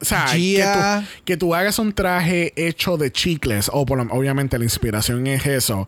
[0.00, 4.00] O sea, que Gia- tú, que tú hagas un traje hecho de chicles, o por
[4.00, 5.86] obviamente la inspiración es eso.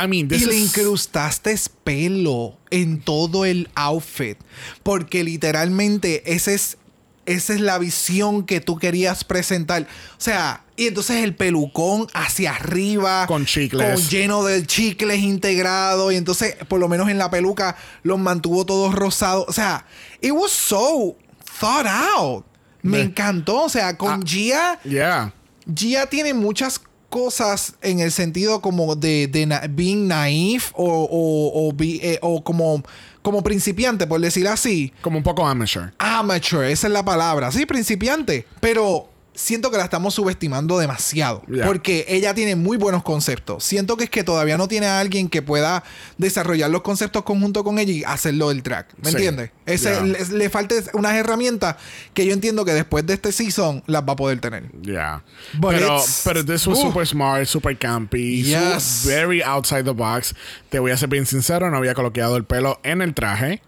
[0.00, 4.36] I mean, this Y le is- incrustaste pelo en todo el outfit.
[4.82, 6.76] Porque literalmente ese es,
[7.24, 9.82] esa es la visión que tú querías presentar.
[9.82, 13.26] O sea, y entonces el pelucón hacia arriba.
[13.26, 13.94] Con chicles.
[14.00, 16.12] Con lleno de chicles integrados.
[16.12, 19.46] Y entonces, por lo menos en la peluca, los mantuvo todos rosados.
[19.48, 19.86] O sea,
[20.20, 21.16] it was so
[21.58, 22.44] thought out.
[22.90, 23.64] Me encantó.
[23.64, 24.20] O sea, con Ah.
[24.24, 24.80] Gia.
[24.82, 25.32] Yeah.
[25.74, 31.68] Gia tiene muchas cosas en el sentido como de, de na- being naif o, o,
[31.68, 32.82] o be- eh, o como,
[33.22, 34.92] como principiante, por decir así.
[35.02, 35.92] Como un poco amateur.
[35.98, 37.50] Amateur, esa es la palabra.
[37.52, 38.46] Sí, principiante.
[38.60, 41.42] Pero siento que la estamos subestimando demasiado.
[41.46, 41.66] Yeah.
[41.66, 43.62] Porque ella tiene muy buenos conceptos.
[43.62, 45.84] Siento que es que todavía no tiene a alguien que pueda
[46.18, 48.94] desarrollar los conceptos conjunto con ella y hacerlo del track.
[49.02, 49.16] ¿Me Sí.
[49.16, 49.50] entiendes?
[49.66, 50.02] Ese, Yeah.
[50.02, 51.76] le, le falta unas herramientas
[52.14, 54.70] que yo entiendo que después de este season las va a poder tener.
[54.82, 55.22] Yeah.
[55.58, 56.84] But pero, pero this was Uf.
[56.86, 59.02] super smart, super campy, Yes.
[59.06, 60.34] very outside the box.
[60.70, 63.60] Te voy a ser bien sincero, no había colocado el pelo en el traje.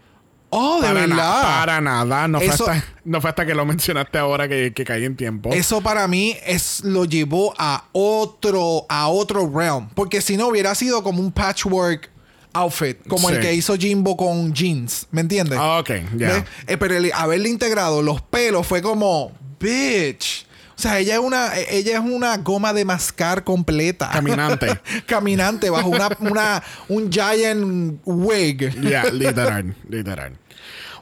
[0.50, 1.42] Oh, de para, na- verdad.
[1.42, 2.28] para nada.
[2.28, 5.50] No fue, hasta, no fue hasta que lo mencionaste ahora que, que caí en tiempo.
[5.52, 10.74] Eso para mí es lo llevó a otro a otro realm, porque si no hubiera
[10.74, 12.10] sido como un patchwork
[12.54, 15.58] outfit, como el que hizo Jimbo con jeans, ¿me entiendes?
[15.60, 16.44] Ah, ok, ya.
[16.66, 20.46] Eh, pero el haberle integrado los pelos fue como bitch.
[20.78, 24.08] O sea, ella es una ella es una goma de mascar completa.
[24.12, 24.80] Caminante.
[25.06, 28.80] Caminante bajo una, una un giant wig.
[28.88, 30.38] Ya, literal, literal.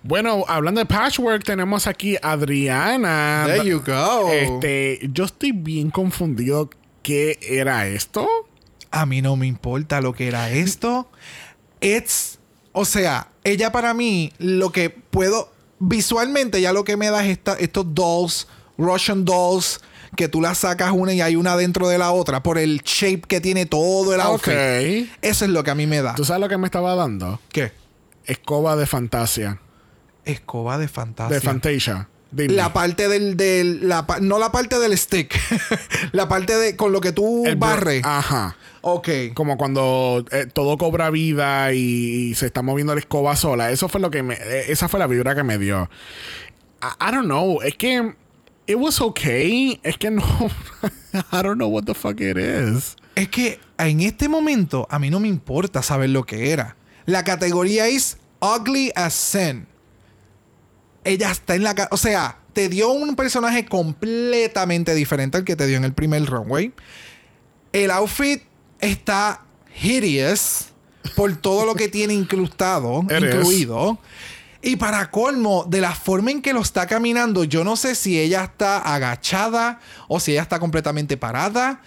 [0.02, 3.44] Bueno, hablando de patchwork, tenemos aquí a Adriana.
[3.46, 4.30] There you go.
[4.32, 6.70] Este, yo estoy bien confundido.
[7.02, 8.26] ¿Qué era esto?
[8.90, 11.10] A mí no me importa lo que era esto.
[11.82, 12.38] It's.
[12.72, 15.52] O sea, ella para mí, lo que puedo.
[15.78, 18.48] Visualmente, ya lo que me da es esta- estos dolls,
[18.78, 19.80] Russian dolls,
[20.16, 23.22] que tú las sacas una y hay una dentro de la otra, por el shape
[23.28, 24.52] que tiene todo el outfit.
[24.52, 25.08] Ok.
[25.22, 26.14] Eso es lo que a mí me da.
[26.14, 27.40] ¿Tú sabes lo que me estaba dando?
[27.52, 27.72] ¿Qué?
[28.24, 29.60] Escoba de fantasía.
[30.24, 31.34] Escoba de fantasía.
[31.34, 32.08] De Fantasia.
[32.32, 32.54] Dime.
[32.54, 35.32] La parte del, del la no la parte del stick,
[36.12, 38.02] la parte de con lo que tú El barres.
[38.04, 38.56] Ajá.
[38.82, 39.08] Ok.
[39.32, 43.70] Como cuando eh, todo cobra vida y, y se está moviendo la escoba sola.
[43.70, 44.34] Eso fue lo que me.
[44.34, 45.88] eh, esa fue la vibra que me dio.
[46.82, 47.62] I, I don't know.
[47.62, 48.14] Es que.
[48.66, 49.80] It was okay.
[49.82, 50.22] Es que no.
[51.32, 52.96] I don't know what the fuck it is.
[53.14, 56.76] Es que en este momento a mí no me importa saber lo que era.
[57.06, 59.66] La categoría es Ugly as Sin.
[61.04, 61.88] Ella está en la...
[61.92, 66.24] O sea, te dio un personaje completamente diferente al que te dio en el primer
[66.26, 66.72] runway.
[67.72, 68.42] El outfit
[68.80, 69.44] está
[69.80, 70.70] hideous
[71.14, 73.98] por todo lo que tiene incrustado, incluido.
[74.66, 78.18] Y para colmo, de la forma en que lo está caminando, yo no sé si
[78.18, 81.82] ella está agachada o si ella está completamente parada,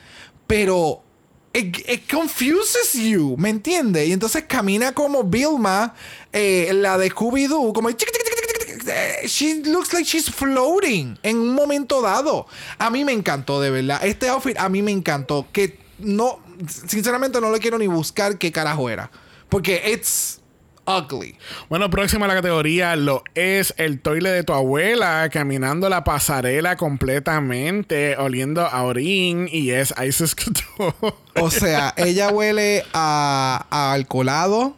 [0.47, 1.03] pero
[1.51, 4.07] it, confuses you, ¿me entiendes?
[4.07, 5.93] Y entonces camina como Vilma,
[6.31, 7.89] eh, la de Scooby-Doo, como...
[7.89, 7.97] eh,
[9.27, 12.47] She looks like she's floating en un momento dado.
[12.77, 13.99] A mí me encantó, de verdad.
[14.05, 15.47] Este outfit a mí me encantó.
[15.51, 16.39] Que no,
[16.87, 19.11] sinceramente no le quiero ni buscar qué carajo era.
[19.49, 20.38] Porque it's
[20.89, 21.37] ugly.
[21.69, 26.75] Bueno, próxima a la categoría lo es el toile de tu abuela caminando la pasarela
[26.77, 31.13] completamente, oliendo a orín y es Isis Couture.
[31.35, 34.75] O sea, ella huele a, a alcoholado.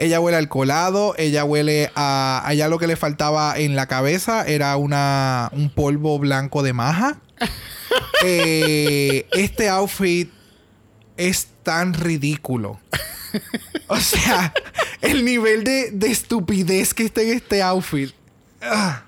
[0.00, 2.42] Ella huele al colado, ella huele a.
[2.46, 7.18] Allá lo que le faltaba en la cabeza era una, un polvo blanco de maja.
[8.22, 10.30] Eh, este outfit
[11.16, 12.80] es tan ridículo.
[13.86, 14.52] O sea,
[15.02, 18.10] el nivel de, de estupidez que está en este outfit.
[18.60, 19.04] ah,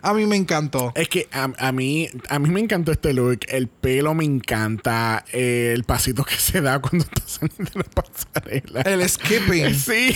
[0.00, 0.92] a mí me encantó.
[0.94, 3.40] Es que a, a mí a mí me encantó este look.
[3.48, 5.24] El pelo me encanta.
[5.32, 8.82] el pasito que se da cuando está saliendo de la pasarela.
[8.82, 9.74] El skipping.
[9.74, 10.14] Sí.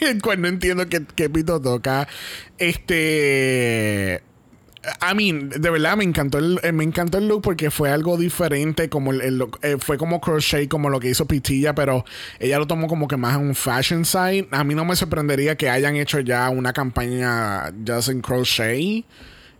[0.22, 2.06] Cuando entiendo que, que Pito toca.
[2.58, 4.22] Este.
[5.00, 8.16] A mí, de verdad me encantó el, eh, me encantó el look porque fue algo
[8.16, 12.04] diferente, como el, el look- eh, fue como crochet, como lo que hizo Pitilla, pero
[12.38, 14.46] ella lo tomó como que más en un fashion side.
[14.52, 19.04] A mí no me sorprendería que hayan hecho ya una campaña just en crochet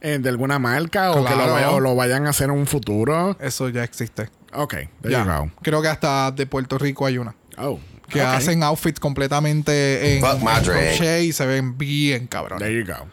[0.00, 3.36] eh, de alguna marca o que lo, o vayan a hacer en un futuro.
[3.40, 4.30] Eso ya existe.
[4.54, 5.24] Ok, there Ya.
[5.24, 5.50] you go.
[5.62, 7.34] Creo que hasta de Puerto Rico hay una.
[7.58, 8.26] Oh, Que ok.
[8.28, 12.60] hacen outfits completamente en, en crochet y se ven bien cabrón.
[12.60, 13.06] There you go.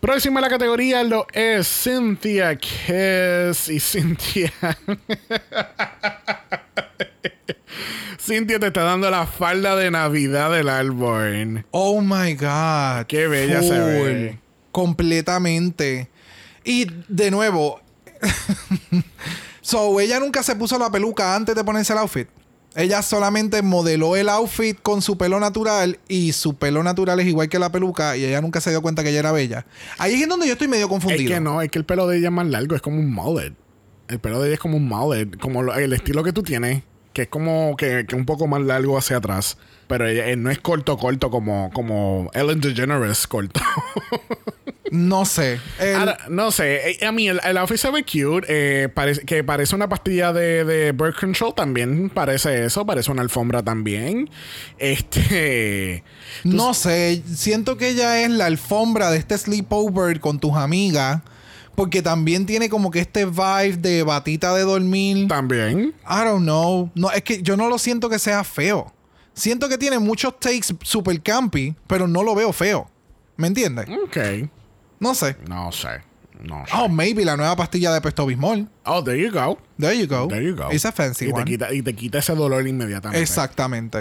[0.00, 4.52] Próxima a la categoría lo es Cynthia Kiss y Cynthia.
[8.18, 11.64] Cynthia te está dando la falda de Navidad del árbol.
[11.70, 13.06] Oh my God.
[13.06, 14.38] Qué bella se ve.
[14.72, 16.08] Completamente.
[16.64, 17.80] Y de nuevo.
[19.60, 22.28] so, ella nunca se puso la peluca antes de ponerse el outfit.
[22.76, 27.48] Ella solamente modeló el outfit con su pelo natural y su pelo natural es igual
[27.48, 29.64] que la peluca y ella nunca se dio cuenta que ella era bella.
[29.96, 31.34] Ahí es donde yo estoy medio Es confundido.
[31.34, 33.54] que no, es que el pelo de ella es más largo, es como un mullet.
[34.08, 36.82] El pelo de ella es como un mullet, como el estilo que tú tienes,
[37.14, 39.56] que es como que, que un poco más largo hacia atrás.
[39.88, 43.60] Pero ella, eh, no es corto, corto como, como Ellen DeGeneres corto.
[44.90, 45.60] No sé.
[45.80, 49.22] El- Ahora, no sé, eh, a mí el, el outfit se ve cute, eh, parece,
[49.22, 54.30] que parece una pastilla de, de birth control también, parece eso, parece una alfombra también.
[54.78, 56.02] Este...
[56.44, 61.20] No sé, siento que ella es la alfombra de este sleepover con tus amigas.
[61.74, 65.28] Porque también tiene como que este vibe de batita de dormir.
[65.28, 65.92] También.
[66.08, 66.90] I don't know.
[66.94, 68.94] No, es que yo no lo siento que sea feo.
[69.36, 72.90] Siento que tiene muchos takes super campy, pero no lo veo feo.
[73.36, 73.86] ¿Me entiendes?
[74.04, 74.16] Ok.
[74.98, 75.36] No sé.
[75.48, 76.00] No sé.
[76.42, 76.72] No sé.
[76.74, 78.66] Oh, maybe la nueva pastilla de Pesto Bismol.
[78.86, 79.58] Oh, there you go.
[79.78, 80.26] There you go.
[80.26, 80.68] There you go.
[80.72, 81.44] It's a fancy y te, one.
[81.44, 83.22] quita, y te quita ese dolor inmediatamente.
[83.22, 84.00] Exactamente.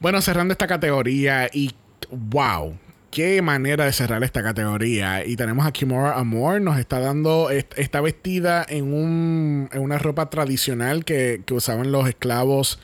[0.00, 1.72] Bueno, cerrando esta categoría y
[2.10, 2.76] wow,
[3.10, 5.24] qué manera de cerrar esta categoría.
[5.26, 9.98] Y tenemos a Kimora Amor, nos está dando, est- está vestida en, un, en una
[9.98, 12.78] ropa tradicional que, que usaban los esclavos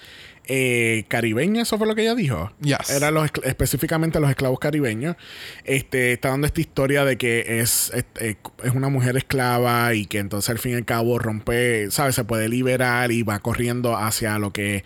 [0.46, 2.52] eh, caribeños, eso fue lo que ella dijo.
[2.60, 2.90] Yes.
[2.90, 5.16] Era los, específicamente los esclavos caribeños.
[5.64, 10.06] Este, está dando esta historia de que es, es, eh, es una mujer esclava y
[10.06, 12.14] que entonces al fin y al cabo rompe, ¿sabes?
[12.14, 14.84] Se puede liberar y va corriendo hacia lo que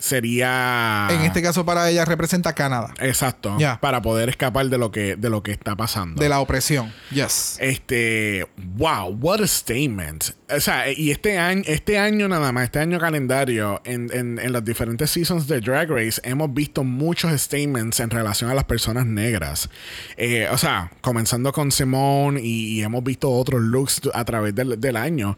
[0.00, 1.08] sería...
[1.10, 2.94] En este caso para ella representa Canadá.
[3.00, 3.56] Exacto.
[3.80, 6.20] Para poder escapar de lo que, de lo que está pasando.
[6.20, 6.92] De la opresión.
[7.10, 7.56] Yes.
[7.60, 10.32] Este, wow, what a statement.
[10.54, 14.52] O sea, y este año, este año nada más, este año calendario, en, en, en
[14.52, 19.06] las diferentes seasons de Drag Race, hemos visto muchos statements en relación a las personas
[19.06, 19.68] negras.
[20.16, 24.80] Eh, o sea, comenzando con Simone y, y hemos visto otros looks a través del,
[24.80, 25.36] del año.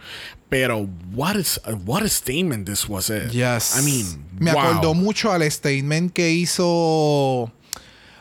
[0.49, 3.09] Pero, what, is, what a statement this was.
[3.09, 3.31] It.
[3.31, 3.75] Yes.
[3.79, 4.61] I mean, Me wow.
[4.61, 7.51] acordó mucho al statement que hizo.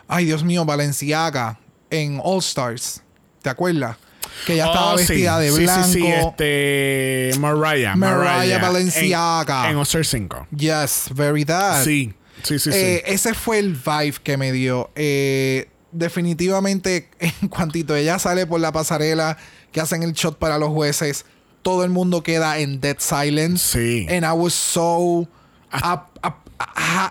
[0.07, 3.01] Ay, Dios mío, Valenciaga en All Stars.
[3.41, 3.97] ¿Te acuerdas?
[4.45, 5.05] Que ella estaba Oh, sí.
[5.07, 5.87] vestida de Sí, blanco.
[5.87, 7.31] Sí, sí, este.
[7.39, 7.95] Mariah.
[7.95, 9.65] Mariah En- Balenciaga.
[9.65, 10.47] En, en All-Star 5.
[10.55, 11.83] Yes, very that.
[11.83, 12.13] Sí,
[12.43, 12.77] sí, sí, sí.
[12.77, 14.89] Eh, Ese fue el vibe que me dio.
[14.95, 19.37] Eh, definitivamente, en cuantito ella sale por la pasarela,
[19.71, 21.25] que hacen el shot para los jueces,
[21.61, 23.77] todo el mundo queda en dead silence.
[23.77, 24.07] Sí.
[24.09, 25.27] And I was so.
[25.73, 26.09] up-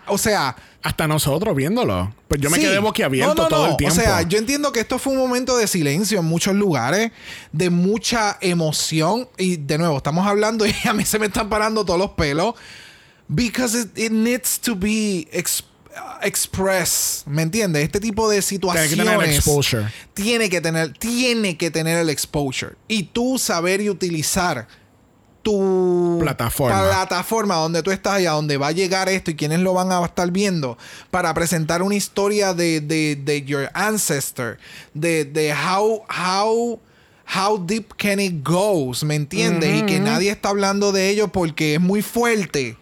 [0.07, 0.57] o sea.
[0.83, 2.11] Hasta nosotros viéndolo.
[2.27, 2.63] Pues yo me sí.
[2.63, 3.71] quedé boquiabierto No, no, todo no.
[3.73, 3.95] el tiempo.
[3.95, 7.13] O sea, yo entiendo que esto fue un momento de silencio en muchos lugares,
[7.53, 9.29] de mucha emoción.
[9.37, 12.55] Y de nuevo, estamos hablando y a mí se me están parando todos los pelos.
[13.29, 17.27] Because it, it needs to be uh, expressed.
[17.27, 17.85] ¿Me entiendes?
[17.85, 18.91] Este tipo de Tiene situaciones.
[18.91, 19.87] que tener el exposure.
[20.15, 22.77] Tiene que tener, tiene que tener el exposure.
[22.89, 24.67] Y tú saber y utilizar
[25.43, 26.82] tu Plataforma.
[26.82, 29.91] plataforma donde tú estás y a donde va a llegar esto y quiénes lo van
[29.93, 30.76] a estar viendo
[31.11, 34.59] para presentar una historia de, de, de your ancestor,
[34.95, 36.80] de, de how, how,
[37.36, 39.82] how deep can it goes, ¿me entiendes?
[39.82, 42.76] Y que nadie está hablando de ello porque es muy fuerte.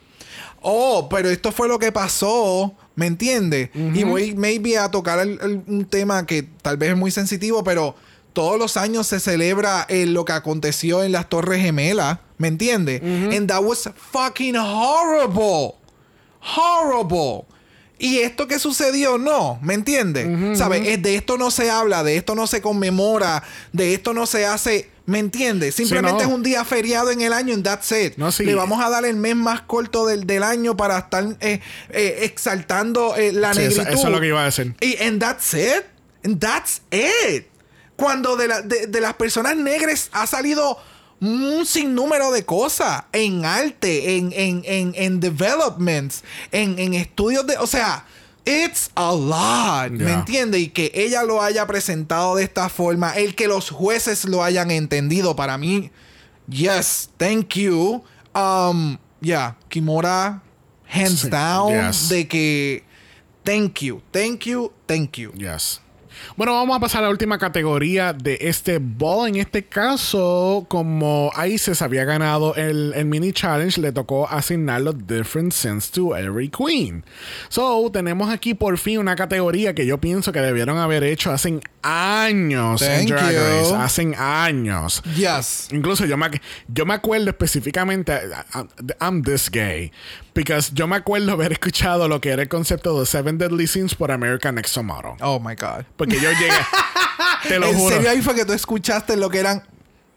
[0.60, 3.70] Oh, pero esto fue lo que pasó, ¿me entiendes?
[3.74, 7.62] Y voy maybe a tocar el- el- un tema que tal vez es muy sensitivo,
[7.62, 7.94] pero
[8.38, 13.02] todos los años se celebra eh, lo que aconteció en las Torres Gemelas, ¿me entiendes?
[13.02, 15.74] And that was fucking horrible.
[16.56, 17.46] Horrible.
[17.98, 20.56] Y esto que sucedió, no, ¿me entiendes?
[20.56, 20.86] ¿Sabes?
[20.86, 24.46] Es De esto no se habla, de esto no se conmemora, de esto no se
[24.46, 25.74] hace, ¿me entiendes?
[25.74, 26.28] Simplemente no.
[26.28, 28.14] es un día feriado en el año and that's it.
[28.18, 28.44] No, sí.
[28.44, 31.60] Le vamos a dar el mes más corto del, del año para estar eh,
[31.90, 33.98] eh, exaltando eh, la Sí, eso- negritud.
[33.98, 34.76] eso es lo que iba a decir.
[34.80, 35.82] Y and that's it.
[36.24, 37.46] And that's it.
[37.98, 40.78] Cuando de, la- de- de las personas negras ha salido
[41.20, 46.22] un sinnúmero de cosas en arte, en, en, en, en developments,
[46.52, 47.56] en, en estudios de.
[47.58, 48.06] O sea,
[48.44, 49.90] it's a lot.
[49.90, 50.60] ¿Me entiendes?
[50.60, 54.70] Y que ella lo haya presentado de esta forma, el que los jueces lo hayan
[54.70, 55.90] entendido, para mí,
[56.48, 58.04] yes, thank you.
[58.34, 60.40] Um, yeah, Kimura,
[60.88, 62.08] hands down, yes.
[62.08, 62.84] de que
[63.42, 65.32] thank you, thank you, thank you.
[65.34, 65.80] Yes.
[66.36, 69.28] Bueno, vamos a pasar a la última categoría de este ball.
[69.28, 75.06] En este caso, como Isis había ganado el, el mini challenge, le tocó asignar los
[75.06, 77.04] different sins to every queen.
[77.48, 81.60] So, tenemos aquí por fin una categoría que yo pienso que debieron haber hecho hace
[81.82, 83.40] años en Thank Drag you.
[83.40, 83.74] Race.
[83.74, 85.02] Hace años.
[85.16, 85.68] Yes.
[85.72, 88.12] Incluso yo me, yo me acuerdo específicamente,
[89.00, 89.92] I'm this gay,
[90.38, 93.94] because yo me acuerdo haber escuchado lo que era el concepto de Seven Deadly Sins
[93.96, 95.12] por American Next Top Model.
[95.20, 95.84] Oh my God.
[95.96, 96.52] Porque yo llegué,
[97.48, 97.94] te lo ¿En juro.
[97.96, 99.62] serio ahí fue que tú escuchaste lo que eran?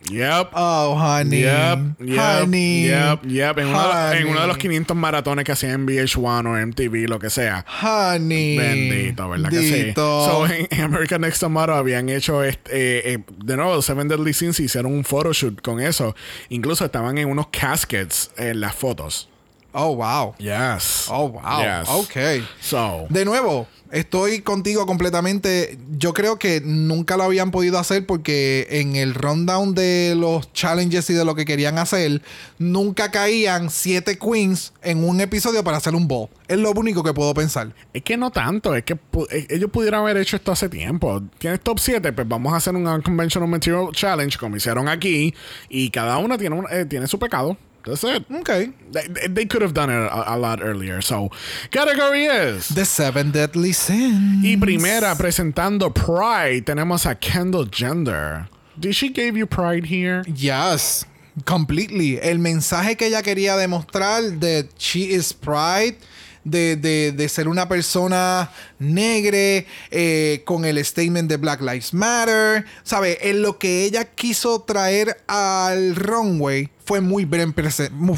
[0.09, 0.49] Yep.
[0.53, 1.41] Oh, honey.
[1.41, 2.87] Yep, yep, honey.
[2.87, 3.57] yep, yep.
[3.59, 4.31] En uno, de- en Honey.
[4.31, 7.63] uno de los 500 maratones que hacían en VH1 o MTV, lo que sea.
[7.83, 8.57] Honey.
[8.57, 9.91] Bendito, ¿verdad que sí?
[9.95, 14.33] So, en, en American Next Model habían hecho, este, eh, eh, de nuevo, Seven Deadly
[14.33, 16.15] Sins hicieron un photoshoot con eso.
[16.49, 19.29] Incluso estaban en unos caskets en las fotos.
[19.73, 20.35] Oh, wow.
[20.37, 21.05] Yes.
[21.09, 21.61] Oh, wow.
[21.61, 21.87] Yes.
[21.89, 22.43] Ok.
[22.59, 25.77] So, De nuevo, estoy contigo completamente.
[25.97, 31.09] Yo creo que nunca lo habían podido hacer porque en el rundown de los challenges
[31.09, 32.21] y de lo que querían hacer,
[32.59, 36.27] nunca caían siete queens en un episodio para hacer un ball.
[36.49, 37.73] Es lo único que puedo pensar.
[37.93, 41.21] es que no tanto, es que pu- eh, ellos pudieran haber hecho esto hace tiempo.
[41.37, 45.33] Tienes top 7, pues vamos a hacer un Unconventional Material Challenge como hicieron aquí
[45.69, 47.55] y cada una tiene, un- eh, tiene su pecado.
[47.83, 48.25] That's it.
[48.31, 48.47] Ok.
[48.91, 51.01] They, they- they could have done it a, a lot earlier.
[51.01, 51.29] So,
[51.71, 52.67] category is.
[52.69, 54.43] The Seven Deadly Sins.
[54.43, 58.47] Y primera, presentando Pride, tenemos a Kendall Gender.
[58.79, 60.23] Did she give you pride here?
[60.27, 61.05] Yes,
[61.45, 62.17] completely.
[62.21, 65.97] El mensaje que ella quería demostrar de she is pride,
[66.43, 72.65] de, de- de ser una persona negre, eh, con el statement de Black Lives Matter,
[72.83, 73.17] ¿sabe?
[73.29, 77.55] En lo que ella quiso traer al runway fue muy bien,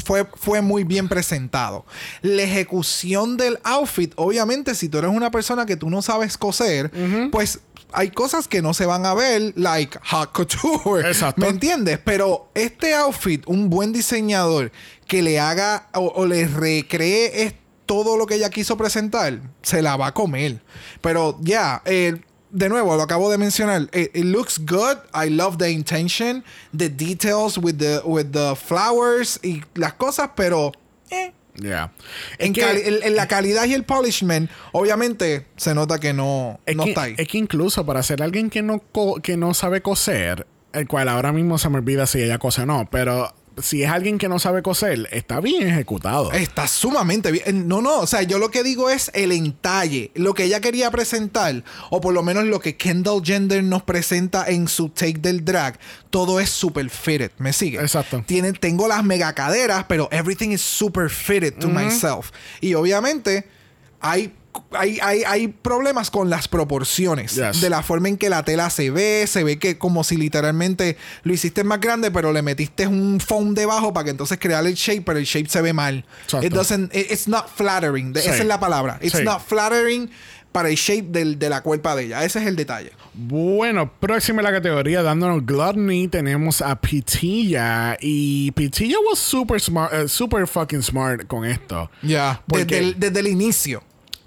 [0.04, 1.86] fue, fue muy bien presentado.
[2.22, 6.90] La ejecución del outfit, obviamente, si tú eres una persona que tú no sabes coser,
[7.30, 7.60] pues
[7.92, 11.06] hay cosas que no se van a ver, like hot couture.
[11.08, 11.40] Exacto.
[11.40, 12.00] ¿Me entiendes?
[12.04, 14.72] Pero este outfit, un buen diseñador
[15.06, 17.54] que le haga o, o le recree es-
[17.86, 20.62] todo lo que ella quiso presentar, se la va a comer.
[21.00, 22.16] Pero ya, eh,
[22.54, 23.82] de nuevo, lo acabo de mencionar.
[23.92, 24.96] It, it looks good.
[25.12, 26.44] I love the intention,
[26.76, 30.72] the details with the, with the flowers y las cosas, pero
[31.10, 31.92] eh, Yeah.
[32.38, 36.74] En, que- en- en la calidad y el polishment, obviamente se nota que no, Es
[36.74, 37.14] no que, está ahí.
[37.16, 38.82] es que incluso para ser alguien que no,
[39.22, 42.66] que no sabe coser, el cual ahora mismo se me olvida si ella cose o
[42.66, 43.32] no, pero
[43.62, 46.32] si es alguien que no sabe coser, está bien ejecutado.
[46.32, 47.68] Está sumamente bien.
[47.68, 50.90] No, no, o sea, yo lo que digo es el entalle, lo que ella quería
[50.90, 55.44] presentar, o por lo menos lo que Kendall Gender nos presenta en su take del
[55.44, 55.78] drag,
[56.10, 57.80] todo es super fitted, ¿me sigue?
[57.80, 58.22] Exacto.
[58.26, 62.30] Tiene, tengo las mega caderas, pero everything is super fitted to myself.
[62.60, 63.48] Y obviamente
[64.00, 64.32] hay...
[64.72, 67.60] Hay, hay, hay problemas con las proporciones Yes.
[67.60, 69.26] de la forma en que la tela se ve.
[69.26, 73.54] Se ve que como si literalmente lo hiciste más grande, pero le metiste un foam
[73.54, 76.04] debajo para que entonces crear el shape, pero el shape se ve mal.
[76.42, 78.12] It doesn't, it- it's not flattering.
[78.14, 78.20] Sí.
[78.20, 78.98] Esa es la palabra.
[79.02, 79.24] It's Sí.
[79.24, 80.10] not flattering
[80.52, 82.24] para el shape del- de la cuerpa de ella.
[82.24, 82.92] Ese es el detalle.
[83.14, 87.96] Bueno, próxima en la categoría, dándonos Gluttony, tenemos a Pitilla.
[88.00, 91.90] Y Pitilla was super smart, eh, super fucking smart con esto.
[92.02, 92.40] Ya.
[92.46, 93.82] Porque- Desde, desde el inicio.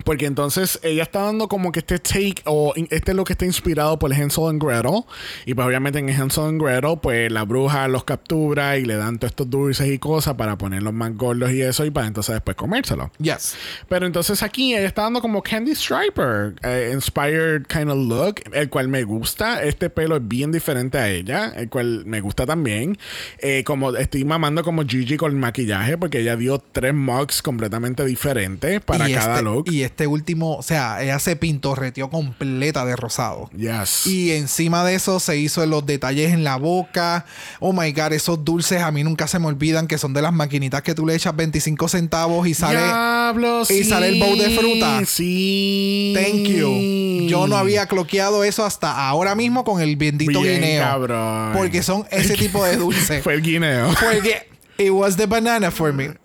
[0.08, 3.44] Porque entonces ella está dando como que este take, o este es lo que está
[3.44, 5.04] inspirado por Hansel and Gretel.
[5.46, 9.20] Y pues obviamente en Hansel and Gretel, pues la bruja los captura y le dan
[9.20, 12.56] todos estos dulces y cosas para ponerlos más gordos y eso, y para entonces después
[12.56, 13.10] comérselos.
[13.20, 13.58] Yes.
[13.90, 18.70] Pero entonces aquí ella está dando como Candy Striper, eh, inspired kind of look, el
[18.70, 19.62] cual me gusta.
[19.62, 22.98] Este pelo es bien diferente a ella, el cual me gusta también.
[23.40, 28.06] Eh, como estoy mamando como Gigi con el maquillaje, porque ella dio tres mugs completamente
[28.06, 29.70] diferentes para y cada este, look.
[29.70, 33.50] Y este este último, o sea, ella se pintorreteó completa de rosado.
[33.58, 34.06] Yes.
[34.06, 37.26] Y encima de eso se hizo los detalles en la boca.
[37.60, 40.32] Oh my god, esos dulces a mí nunca se me olvidan que son de las
[40.34, 42.78] maquinitas que tú le echas 25 centavos y sale.
[42.78, 45.04] Diablo, y sale el bowl de fruta.
[45.04, 46.14] Sí.
[46.16, 47.28] Thank you.
[47.28, 50.84] Yo no había cloqueado eso hasta ahora mismo con el bendito Bien, guineo.
[50.84, 51.54] cabrón.
[51.54, 53.24] Porque son ese tipo de dulces.
[53.24, 53.88] Fue el guineo.
[54.00, 56.10] Porque it was the banana for me.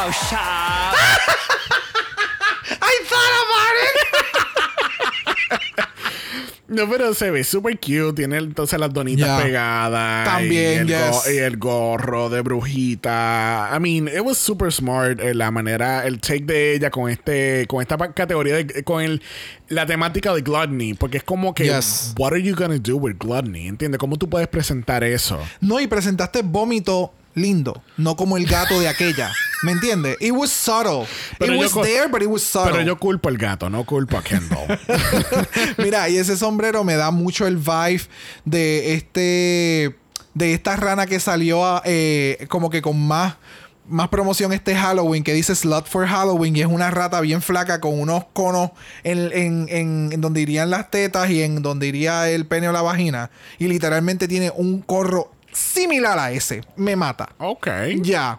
[0.00, 0.38] Oh, shut
[2.80, 3.38] I thought
[6.78, 8.12] No, pero se ve súper cute.
[8.14, 10.24] Tiene entonces las donitas pegadas.
[10.28, 11.30] También, y el, yes.
[11.34, 13.70] y el gorro de brujita.
[13.74, 15.20] I mean, it was super smart.
[15.20, 19.22] eh, la manera, el take de ella con este, con esta categoría, de, con el,
[19.68, 20.94] la temática de gluttony.
[20.94, 22.14] Porque es como que, Yes.
[22.18, 23.68] what are you gonna do with gluttony?
[23.68, 23.98] ¿Entiendes?
[23.98, 25.40] ¿Cómo tú puedes presentar eso?
[25.60, 29.30] No, y presentaste vómito lindo, no como el gato de aquella.
[29.62, 30.16] ¿Me entiendes?
[30.20, 31.06] It was subtle.
[31.38, 32.70] Pero it was there, but it was subtle.
[32.72, 34.78] Pero yo culpo al gato, no culpo a Kendall.
[35.78, 38.02] Mira, y ese sombrero me da mucho el vibe
[38.44, 39.96] de este.
[40.34, 43.34] De esta rana que salió a, eh, como que con más.
[43.90, 47.80] Más promoción este Halloween que dice Slut for Halloween y es una rata bien flaca
[47.80, 48.72] con unos conos
[49.02, 52.72] en, en- en- en donde irían las tetas y en donde iría el pene o
[52.72, 53.30] la vagina.
[53.58, 56.62] Y literalmente tiene un corro similar a ese.
[56.76, 57.28] Me mata.
[57.38, 57.68] ok.
[58.00, 58.38] Ya.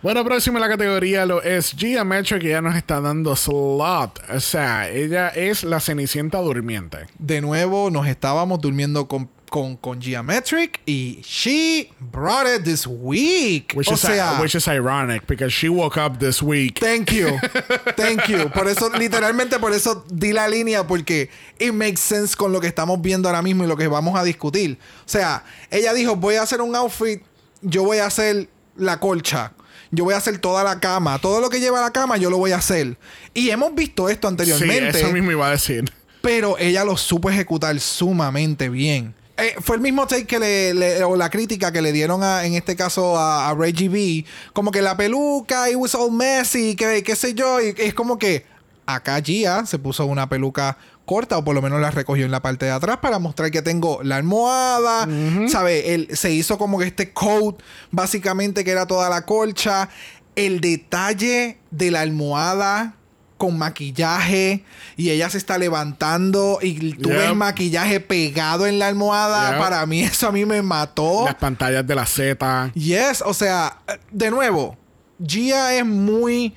[0.00, 4.20] Bueno, próximo en la categoría lo es Gia Metro, que ya nos está dando slot.
[4.32, 7.08] O sea, ella es la cenicienta durmiente.
[7.18, 13.72] De nuevo, nos estábamos durmiendo con, con, con Geometric y she brought it this week.
[13.74, 16.78] Which, o is, sea, which is ironic because she woke up this week.
[16.78, 17.28] thank you.
[17.96, 18.48] Thank you.
[18.50, 22.68] Por eso, literalmente, por eso di la línea porque it makes sense con lo que
[22.68, 24.78] estamos viendo ahora mismo y lo que vamos a discutir.
[25.04, 27.22] O sea, ella dijo, voy a hacer un outfit,
[27.62, 29.52] yo voy a hacer la colcha.
[29.90, 31.18] Yo voy a hacer toda la cama.
[31.18, 32.98] Todo lo que lleva la cama, yo lo voy a hacer.
[33.32, 35.00] Y hemos visto esto Sí, anteriormente.
[35.00, 35.90] eso mismo iba a decir.
[36.20, 39.14] pero ella lo supo ejecutar sumamente bien.
[39.38, 42.44] Eh, fue el mismo take que le, le- o la crítica que le dieron a,
[42.44, 44.24] en este caso a, a Reggie B.
[44.52, 47.60] Como que la peluca, it was all messy, que qué sé yo.
[47.60, 48.44] Y es como que
[48.86, 52.42] acá Gia se puso una peluca corta o por lo menos la recogió en la
[52.42, 55.08] parte de atrás para mostrar que tengo la almohada,
[55.48, 55.94] ¿sabe?
[55.94, 57.60] Él se hizo como que este coat
[57.90, 59.88] básicamente que era toda la colcha,
[60.36, 62.94] el detalle de la almohada
[63.38, 64.64] con maquillaje
[64.96, 67.18] y ella se está levantando y tú Yep.
[67.18, 69.50] ves maquillaje pegado en la almohada.
[69.52, 69.58] Yep.
[69.58, 71.24] Para mí eso a mí me mató.
[71.24, 72.70] Las pantallas de la Z.
[72.74, 73.78] Yes, o sea,
[74.10, 74.76] de nuevo,
[75.24, 76.52] Gia es muy,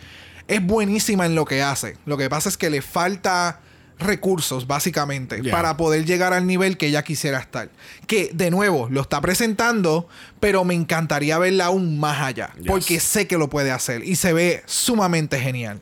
[0.48, 1.98] es buenísima en lo que hace.
[2.06, 3.60] Lo que pasa es que le falta
[4.00, 5.52] recursos, básicamente, Yeah.
[5.56, 7.70] para poder llegar al nivel que ella quisiera estar.
[8.08, 10.08] Que, de nuevo, lo está presentando,
[10.40, 12.66] pero me encantaría verla aún más allá, Yes.
[12.66, 15.80] porque sé que lo puede hacer y se ve sumamente genial.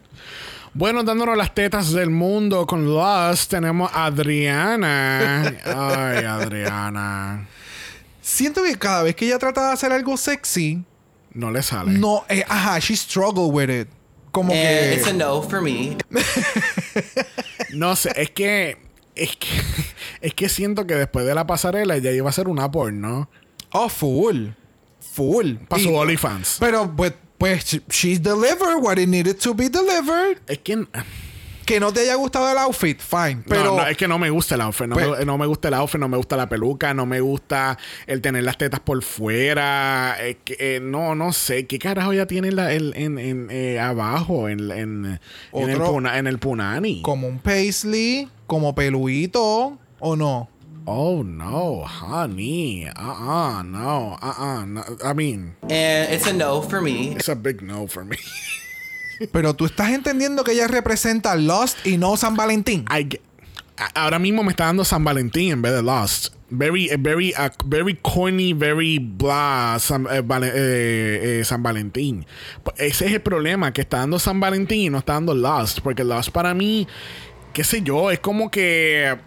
[0.79, 5.41] Bueno, dándonos las tetas del mundo con Lost, tenemos a Adriana.
[5.65, 7.45] Ay, Adriana.
[8.21, 10.81] Siento que cada vez que ella trata de hacer algo sexy,
[11.33, 11.91] No le sale.
[11.91, 13.89] no, eh, ajá, she struggle with it.
[14.31, 14.93] Como And que...
[14.93, 15.97] it's a no for me.
[17.73, 18.77] No sé, es que.
[19.15, 19.47] Es que,
[20.21, 23.29] es que siento que después de la pasarela ya iba a ser una porno.
[23.73, 24.51] Oh, full.
[25.13, 25.55] Full.
[25.67, 26.55] Para su OnlyFans.
[26.61, 30.37] Pero, pues, pues, she- she's delivered what it needed to be delivered.
[30.47, 30.85] Es que.
[31.65, 33.43] Que no te haya gustado el outfit, fine.
[33.47, 34.87] Pero, no, no, es que no me gusta el outfit.
[34.87, 37.21] No, Pues- me, no me gusta el outfit, no me gusta la peluca, no me
[37.21, 37.77] gusta
[38.07, 40.17] el tener las tetas por fuera.
[40.19, 41.67] Es que, eh, no, no sé.
[41.67, 45.19] ¿Qué carajo ya tiene la, el, en, en, eh, abajo en, en,
[45.53, 47.03] en, el puna- en el punani?
[47.03, 50.49] como un paisley, como peluito, ¿o no?
[50.91, 52.87] Oh, no, honey.
[52.87, 54.17] Uh-uh, no.
[54.21, 54.65] Uh-uh.
[54.65, 54.81] no.
[55.03, 57.11] I mean, And it's a no for me.
[57.15, 58.17] it's a big no for me.
[59.31, 62.85] Pero tú estás entendiendo que ella representa Lost y no San Valentín.
[62.89, 63.19] I
[63.93, 66.33] ahora mismo me está dando San Valentín en vez de Lost.
[66.49, 72.25] Very, eh, very, uh, very corny, very blah San, eh, Vale- eh, eh, San Valentín.
[72.77, 75.81] Ese es el problema, que está dando San Valentín y no está dando Lost.
[75.81, 76.87] Porque Lost para mí,
[77.53, 79.17] qué sé yo, es como que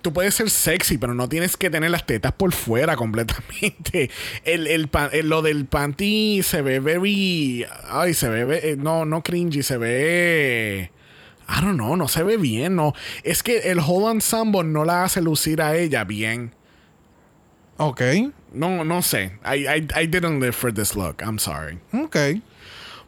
[0.00, 4.10] tú puedes ser sexy, pero no tienes que tener las tetas por fuera completamente.
[4.44, 7.66] El, el, pan- el- lo del panty se ve very.
[7.90, 8.44] Ay, se ve.
[8.44, 10.90] ve- eh, No, no cringy, se ve.
[11.50, 12.92] I don't know, no se ve bien, no.
[13.22, 16.52] Es que el whole ensemble no la hace lucir a ella bien.
[17.78, 18.02] Ok.
[18.52, 19.38] No, no sé.
[19.44, 21.22] I, I, I didn't live for this look.
[21.22, 21.78] I'm sorry.
[21.92, 22.16] Ok.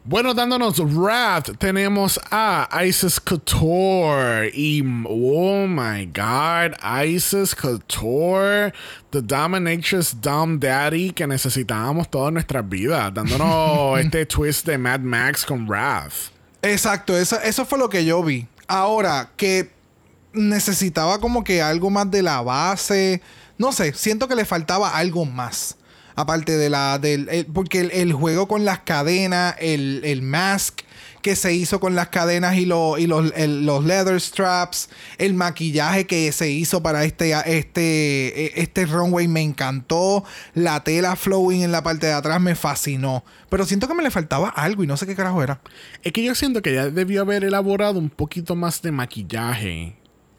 [0.03, 4.49] Bueno, dándonos Wrath, tenemos a Isis Couture.
[4.51, 6.75] Y, oh my god,
[7.05, 8.73] Isis Couture,
[9.11, 15.45] The Dominatrix Dom Daddy que necesitábamos toda nuestras vidas, dándonos este twist de Mad Max
[15.45, 16.31] con Wrath.
[16.63, 18.47] Exacto, eso, eso fue lo que yo vi.
[18.67, 19.69] Ahora, que
[20.33, 23.21] necesitaba como que algo más de la base.
[23.59, 25.77] No sé, siento que le faltaba algo más.
[26.15, 26.99] Aparte de la.
[26.99, 30.81] Del, el- porque el, el juego con las cadenas, el, el mask
[31.21, 34.89] que se hizo con las cadenas y, lo- y los, el- los leather straps,
[35.19, 40.23] el maquillaje que se hizo para este, este, este runway me encantó,
[40.55, 44.09] la tela flowing en la parte de atrás me fascinó, pero siento que me le
[44.09, 45.61] faltaba algo y no sé qué carajo era.
[46.01, 49.95] Es que yo siento que ya debió haber elaborado un poquito más de maquillaje.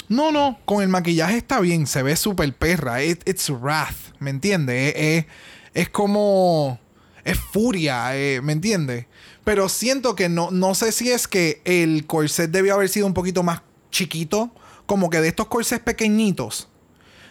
[0.08, 3.04] No, no, con el maquillaje está bien, se ve súper perra.
[3.04, 4.94] It- it's wrath, ¿me entiendes?
[4.96, 5.26] Es, es-
[5.74, 6.78] es como.
[7.24, 9.06] Es furia, eh, ¿me entiendes?
[9.44, 13.14] Pero siento que no, no sé si es que el corset debió haber sido un
[13.14, 13.62] poquito más
[13.92, 14.50] chiquito,
[14.86, 16.68] como que de estos corsets pequeñitos.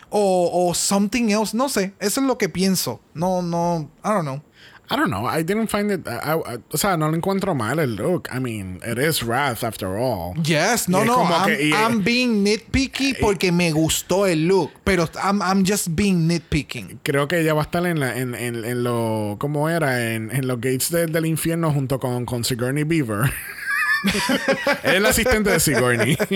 [0.10, 3.02] O, o something else, no sé, eso es lo que pienso.
[3.14, 4.42] No, no, I don't know.
[4.92, 5.26] I don't know.
[5.26, 6.06] I didn't find it.
[6.06, 8.28] I- I- o sea, no lo encuentro mal el look.
[8.30, 10.34] I mean, it is Wrath after all.
[10.44, 15.08] Yes, no, no, I'm, que- y- I'm being nitpicky porque me gustó el look, pero
[15.24, 17.00] I'm, I'm just being nitpicking.
[17.04, 19.38] Creo que ella va a estar en, la, en, en, en lo.
[19.40, 20.12] ¿Cómo era?
[20.14, 23.32] En, en los gates de- del infierno junto con, con Sigourney Beaver.
[24.84, 26.18] es el asistente de Sigourney.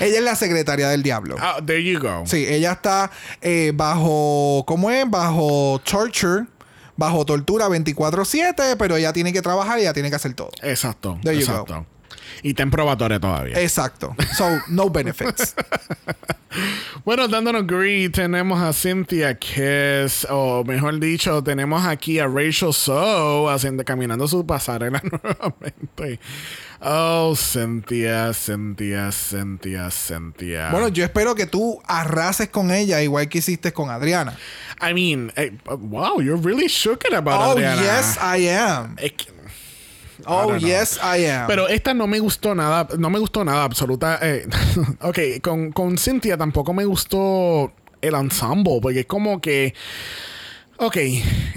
[0.00, 1.36] Ella es la secretaria del diablo.
[1.40, 2.24] Ah, there you go.
[2.26, 3.10] Sí, ella está
[3.40, 5.08] eh, bajo, ¿cómo es?
[5.08, 6.44] Bajo torture,
[6.98, 10.50] bajo tortura 24/7, pero ella tiene que trabajar y ella tiene que hacer todo.
[10.62, 11.18] Exacto.
[11.22, 11.86] There you exacto.
[12.42, 13.60] Y está en probatoria todavía.
[13.60, 14.14] Exacto.
[14.36, 15.54] So, no benefits.
[17.04, 23.48] Bueno, dándonos greed, tenemos a Cynthia Kiss, o mejor dicho, tenemos aquí a Rachel So
[23.48, 26.20] haciendo, caminando su pasarela nuevamente.
[26.80, 30.68] Oh, Cynthia, Cynthia, Cynthia, Cynthia.
[30.70, 34.36] bueno, yo espero que tú arrases con ella igual que hiciste con Adriana.
[34.80, 37.82] I mean, eh, wow, you're really shook about Oh, Adriana.
[37.82, 38.94] yes, I am.
[38.98, 39.32] Es que-
[40.26, 41.46] Oh, yes, I am.
[41.46, 44.18] Pero esta no me gustó nada, no me gustó nada absoluta.
[44.22, 44.46] eh,
[45.00, 49.74] ok, con, con Cynthia tampoco me gustó el ensemble, porque es como que.
[50.76, 50.96] Ok,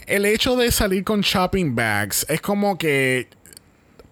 [0.07, 3.27] el hecho de salir con shopping bags es como que.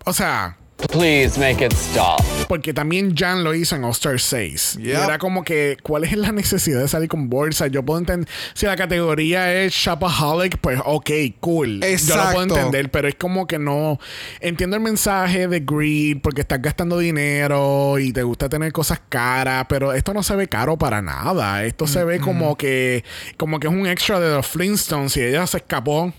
[0.06, 0.58] O sea,
[0.88, 2.22] Please make it stop.
[2.48, 4.80] porque también Jan lo hizo en All Star 6.
[4.82, 7.68] Y era como que, ¿cuál es la necesidad de salir con bolsa?
[7.68, 11.10] Yo puedo entender, si la categoría es shopaholic, pues ok,
[11.40, 11.74] cool.
[11.74, 12.34] Yo lo Exacto.
[12.34, 14.00] puedo entender, pero es como que no.
[14.40, 19.66] Entiendo el mensaje de greed porque estás gastando dinero y te gusta tener cosas caras,
[19.70, 21.64] pero esto no se ve caro para nada.
[21.66, 23.04] Esto se ve como que,
[23.38, 26.12] como que es un extra de los Flintstones y ella se escapó.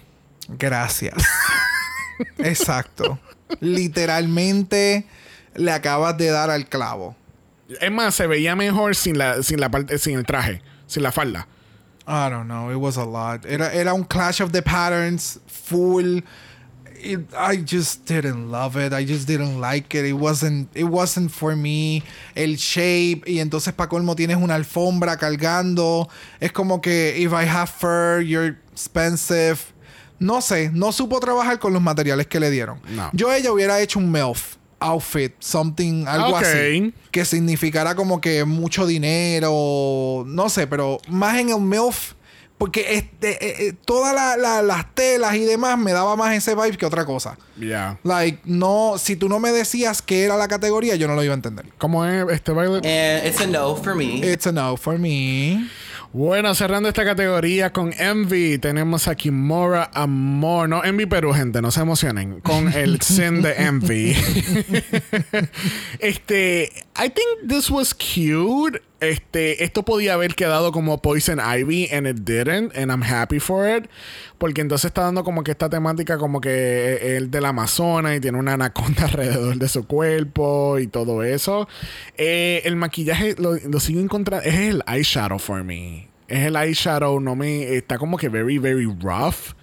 [0.48, 1.14] Gracias.
[2.38, 3.18] Exacto.
[3.60, 5.06] Literalmente
[5.54, 7.16] le acabas de dar al clavo.
[7.80, 11.12] Es más, se veía mejor sin la, sin la parte, sin el traje, sin la
[11.12, 11.46] falda.
[12.06, 12.70] I don't know.
[12.70, 13.46] It was a lot.
[13.46, 16.22] Era, era un clash of the patterns full.
[17.02, 18.92] It, I just didn't love it.
[18.92, 20.04] I just didn't like it.
[20.04, 20.68] It wasn't.
[20.74, 22.02] It wasn't for me.
[22.34, 26.08] El shape y entonces para colmo tienes una alfombra cargando.
[26.40, 29.72] Es como que if I have fur, you're expensive.
[30.20, 30.70] No sé.
[30.72, 32.80] No supo trabajar con los materiales que le dieron.
[32.90, 33.10] No.
[33.12, 36.42] Yo ella hubiera hecho un MILF outfit, something, algo Ok.
[36.42, 36.94] así.
[37.10, 42.12] Que significara como que mucho dinero, no sé, pero más en el MILF,
[42.56, 46.54] porque este, eh, eh, todas la- la- las telas y demás me daba más ese
[46.54, 47.38] vibe que otra cosa.
[47.58, 47.98] Ya.
[48.04, 51.32] Like, no, si tú no me decías qué era la categoría, yo no lo iba
[51.32, 51.66] a entender.
[51.78, 52.76] ¿Cómo es este baile?
[52.76, 54.18] And it's a no for me.
[54.30, 55.66] It's a no for me.
[56.12, 60.68] Bueno, cerrando esta categoría con Envy, tenemos a Kimora Amor.
[60.68, 62.40] No Envy Perú, gente, no se emocionen.
[62.40, 64.16] Con el sin de Envy.
[66.00, 66.72] este,
[67.02, 68.82] I think this was cute.
[69.00, 73.66] Este, esto podía haber quedado como Poison Ivy and it didn't, and I'm happy for
[73.66, 73.88] it.
[74.36, 78.38] Porque entonces está dando como que esta temática como que el del Amazonas y tiene
[78.38, 81.68] una anaconda alrededor de su cuerpo y todo eso.
[82.18, 84.46] Eh, el maquillaje lo, lo sigo encontrando.
[84.46, 86.08] Es el eyeshadow for me.
[86.28, 87.76] Es el eyeshadow, no me.
[87.76, 89.54] Está como que very, very rough.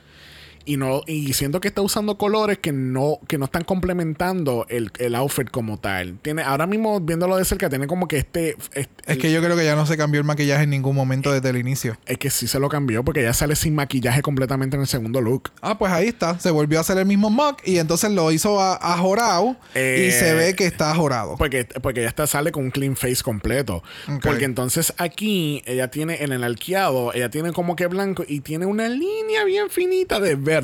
[0.67, 4.91] Y no, y siento que está usando colores que no, que no están complementando el,
[4.99, 6.17] el outfit como tal.
[6.21, 8.57] Tiene, ahora mismo, viéndolo de cerca, tiene como que este.
[8.73, 11.31] este- Es que yo creo que ya no se cambió el maquillaje en ningún momento
[11.31, 11.97] desde el inicio.
[12.05, 15.21] es que sí se lo cambió porque ya sale sin maquillaje completamente en el segundo
[15.21, 15.51] look.
[15.61, 16.37] Ah, pues ahí está.
[16.39, 20.07] Se volvió a hacer el mismo mock y entonces lo hizo a, a jorado Eh,
[20.09, 21.35] y se ve que está jorado.
[21.37, 23.83] Porque, porque ya está, sale con un clean face completo.
[24.21, 28.65] Porque entonces aquí ella tiene en el arqueado, ella tiene como que blanco y tiene
[28.65, 30.56] una línea bien finita de verde.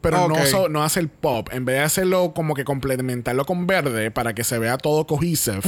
[0.00, 1.48] Pero no, so- no hacer pop.
[1.52, 5.60] En vez de hacerlo como que complementarlo con verde para que se vea todo cohesive.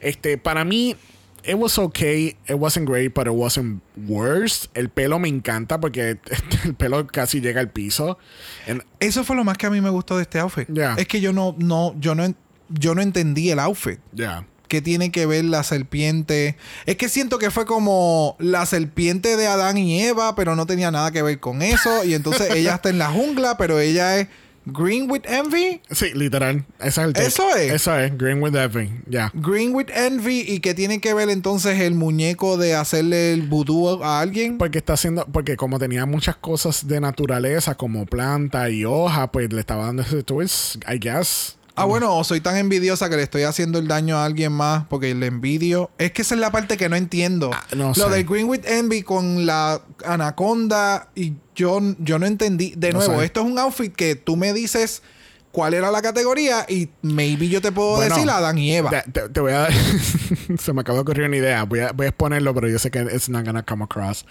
[0.00, 0.96] Este, para mí,
[1.44, 2.36] it was okay.
[2.48, 4.68] It wasn't great, but it wasn't worse.
[4.74, 6.18] El pelo me encanta porque
[6.64, 8.18] el pelo casi llega al piso.
[9.00, 10.68] Eso fue lo más que a mí me gustó de este outfit.
[10.68, 10.94] Ya.
[10.96, 12.32] Es que yo no, no, yo no,
[12.68, 13.98] yo no entendí el outfit.
[14.12, 14.46] Ya.
[14.72, 16.56] ¿Qué tiene que ver la serpiente?
[16.86, 20.90] Es que siento que fue como la serpiente de Adán y Eva, pero no tenía
[20.90, 22.06] nada que ver con eso.
[22.06, 24.28] Y entonces ella está en la jungla, pero ella es
[24.64, 25.82] Green with Envy.
[25.90, 26.64] Sí, literal.
[26.78, 27.16] Ese es el.
[27.18, 27.70] Eso es.
[27.70, 28.16] Eso es.
[28.16, 28.90] Green with Envy.
[29.06, 29.30] Ya.
[29.34, 30.40] Green with Envy.
[30.40, 34.56] ¿Y qué tiene que ver entonces el muñeco de hacerle el vudú a alguien?
[34.56, 39.52] Porque está haciendo, porque como tenía muchas cosas de naturaleza, como planta y hoja, pues
[39.52, 41.58] le estaba dando ese twist, I guess.
[41.74, 44.84] Ah, bueno, o soy tan envidiosa que le estoy haciendo el daño a alguien más
[44.88, 45.90] porque le envidio.
[45.98, 47.50] Es que esa es la parte que no entiendo.
[47.54, 48.10] Ah, no Lo sé.
[48.10, 52.74] de Green with Envy con la anaconda y yo, yo no entendí.
[52.76, 53.24] De No nuevo, sé.
[53.26, 55.02] esto es un outfit que tú me dices
[55.50, 58.90] cuál era la categoría y maybe yo te puedo Bueno, decir Adán y Eva.
[59.12, 59.72] Te, voy a dar.
[60.58, 61.62] se me acaba de ocurrir una idea.
[61.64, 64.24] Voy a, voy a exponerlo, pero yo sé que it's not gonna come across.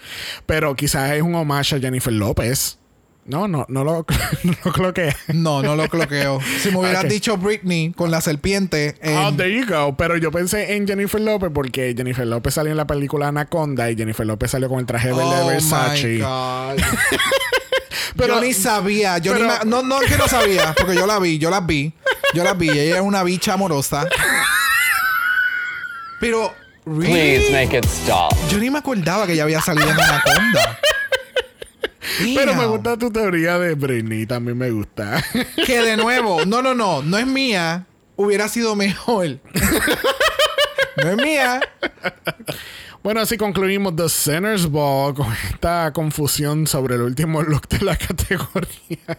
[0.46, 2.78] Pero quizás es un homage a Jennifer López.
[3.24, 4.04] No, no, no lo,
[4.42, 5.14] no lo coloqué.
[5.28, 6.40] No, no lo cloqueo.
[6.60, 8.96] Si me hubieras dicho Britney con la serpiente.
[9.00, 9.96] en- Oh, there you go.
[9.96, 13.96] Pero yo pensé en Jennifer López porque Jennifer López salió en la película Anaconda y
[13.96, 16.18] Jennifer López salió con el traje verde Oh de my Versace.
[16.18, 16.76] God.
[18.16, 19.18] Pero- yo ni sabía.
[19.18, 21.48] Yo pero- ni ma- no, no es que no sabía, porque yo la vi, yo
[21.48, 21.92] las vi.
[22.34, 22.70] Yo las vi.
[22.70, 24.06] Ella es una bicha amorosa.
[26.20, 26.54] Pero,
[26.84, 28.32] Please make it stop.
[28.50, 30.78] Yo ni me acordaba que ella había salido en Anaconda.
[32.34, 34.26] Pero me gusta tu teoría de Britney.
[34.26, 35.22] También me gusta.
[35.66, 37.86] Que de nuevo, no, no, no, no es mía.
[38.16, 39.38] Hubiera sido mejor.
[41.02, 41.60] no es mía.
[43.02, 47.96] Bueno, así concluimos The Center's Ball con esta confusión sobre el último look de la
[47.96, 49.18] categoría.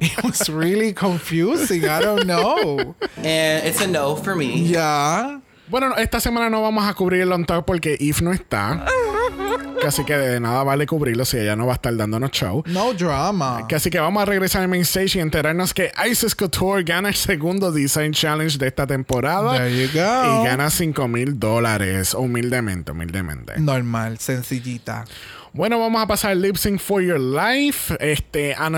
[0.00, 1.84] It was really confusing.
[1.84, 2.94] I don't know.
[3.16, 4.68] And it's a no for me.
[4.68, 5.40] Ya.
[5.68, 8.86] Bueno, esta semana no vamos a cubrir el on top porque Eve no está.
[9.86, 12.62] Así que de nada vale cubrirlo si ella no va a estar dándonos show.
[12.66, 13.66] No drama.
[13.72, 17.14] Así que vamos a regresar al main stage y enterarnos que Isis Couture gana el
[17.14, 19.52] segundo Design Challenge de esta temporada.
[19.52, 20.42] There you go.
[20.42, 22.14] Y gana 5 mil dólares.
[22.14, 23.60] Humildemente, humildemente.
[23.60, 25.04] Normal, sencillita.
[25.52, 27.96] Bueno, vamos a pasar al Lip Sync for Your Life.
[28.00, 28.74] Este, a on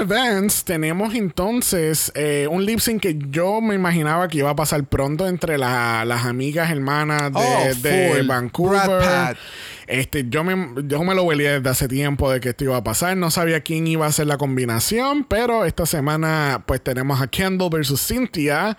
[0.00, 4.84] Events tenemos entonces eh, un lip sync que yo me imaginaba que iba a pasar
[4.84, 8.22] pronto entre la- las amigas hermanas de, Oh, de.
[8.26, 9.36] Vancouver.
[9.86, 12.84] Este, yo me, yo me lo huelía desde hace tiempo de que esto iba a
[12.84, 13.16] pasar.
[13.16, 17.70] No sabía quién iba a hacer la combinación, pero esta semana pues tenemos a Kendall
[17.70, 18.76] versus Cynthia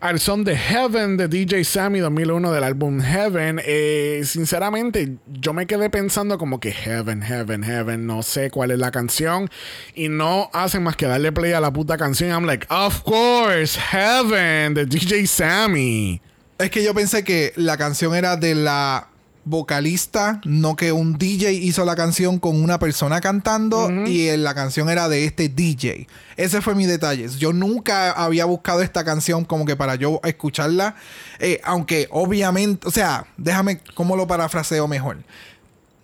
[0.00, 3.60] al son de Heaven de DJ Sammy 2001 del álbum Heaven.
[3.64, 8.78] Eh, sinceramente, yo me quedé pensando como que Heaven, Heaven, Heaven, no sé cuál es
[8.78, 9.48] la canción
[9.94, 12.30] y no hacen más que darle play a la puta canción.
[12.30, 16.20] I'm like, of course, Heaven de DJ Sammy.
[16.58, 19.08] Es que yo pensé que la canción era de la
[19.44, 24.88] vocalista, no que un DJ hizo la canción con una persona cantando y la canción
[24.88, 26.06] era de este DJ.
[26.36, 27.28] Ese fue mi detalle.
[27.38, 30.96] Yo nunca había buscado esta canción como que para yo escucharla,
[31.38, 35.18] eh, aunque obviamente, o sea, déjame cómo lo parafraseo mejor.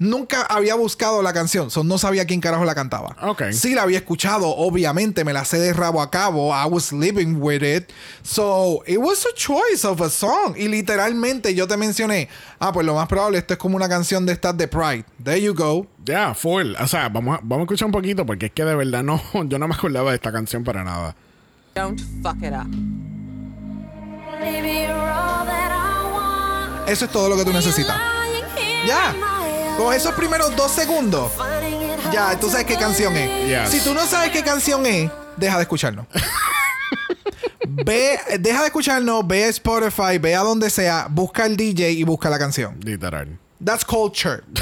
[0.01, 3.15] Nunca había buscado la canción, so no sabía quién carajo la cantaba.
[3.21, 3.51] Ok.
[3.53, 6.55] Sí la había escuchado, obviamente, me la sé de rabo a cabo.
[6.55, 7.93] I was living with it.
[8.23, 10.55] So, it was a choice of a song.
[10.57, 12.31] Y literalmente yo te mencioné,
[12.61, 15.05] ah, pues lo más probable, esto es como una canción de estas de Pride.
[15.23, 15.87] There you go.
[16.07, 16.77] Ya, full.
[16.81, 19.21] O sea, vamos a, vamos a escuchar un poquito porque es que de verdad no,
[19.45, 21.15] yo no me acordaba de esta canción para nada.
[21.75, 22.67] Don't fuck it up.
[26.89, 27.99] Eso es todo lo que tú necesitas.
[28.87, 29.40] Ya.
[29.77, 31.33] Con esos primeros dos segundos,
[32.13, 33.49] ya, tú sabes qué canción es.
[33.49, 33.71] Yes.
[33.71, 36.07] Si tú no sabes qué canción es, deja de escucharnos.
[37.69, 42.05] ve, deja de escucharnos, ve a Spotify, ve a donde sea, busca el DJ y
[42.05, 42.79] busca la canción.
[42.83, 43.39] Literal.
[43.65, 44.43] That's culture.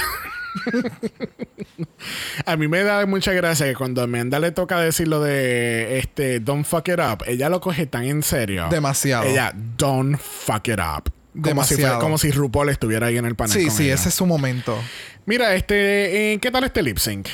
[2.47, 5.99] A mí me da mucha gracia que cuando a Amanda le toca decir lo de
[5.99, 8.69] este Don't fuck it up, ella lo coge tan en serio.
[8.71, 9.25] Demasiado.
[9.25, 11.13] Ella, don't fuck it up.
[11.43, 13.53] Como si, como si RuPaul estuviera ahí en el panel.
[13.53, 13.95] Sí, con sí, ella.
[13.95, 14.77] ese es su momento.
[15.27, 17.29] Mira, este, eh, ¿qué tal este lip sync?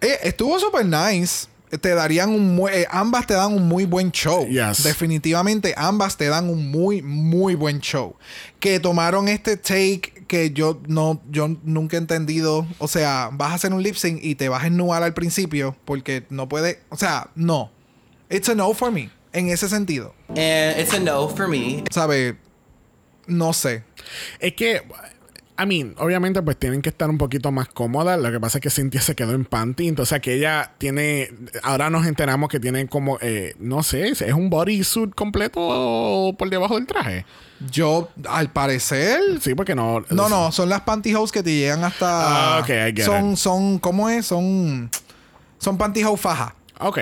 [0.00, 1.48] Eh, estuvo super nice.
[1.80, 4.46] Te darían un muy, eh, ambas te dan un muy buen show.
[4.48, 4.82] Yes.
[4.82, 8.16] Definitivamente ambas te dan un muy muy buen show.
[8.58, 13.54] Que tomaron este take que yo no yo nunca he entendido, o sea, vas a
[13.54, 16.96] hacer un lip sync y te vas a ennuar al principio porque no puede, o
[16.96, 17.70] sea, no.
[18.28, 20.14] It's a no for me en ese sentido.
[20.28, 21.84] And it's a no for me.
[21.90, 22.36] ¿Sabe?
[23.26, 23.84] No sé.
[24.38, 24.82] Es que
[25.60, 28.18] I mean, obviamente, pues tienen que estar un poquito más cómodas.
[28.18, 29.88] Lo que pasa es que Cynthia se quedó en panty.
[29.88, 31.30] Entonces, que ella tiene.
[31.62, 33.18] Ahora nos enteramos que tiene como.
[33.20, 37.26] eh, no sé, es un bodysuit completo por debajo del traje.
[37.70, 39.20] Yo, al parecer.
[39.40, 40.02] Sí, porque no.
[40.08, 42.56] No, no, son las pantyhose que te llegan hasta.
[42.56, 43.36] Ah, ok, I get son, it.
[43.36, 44.26] son, ¿cómo es?
[44.26, 44.90] Son.
[45.58, 46.54] Son pantyhose faja.
[46.78, 46.98] Ok.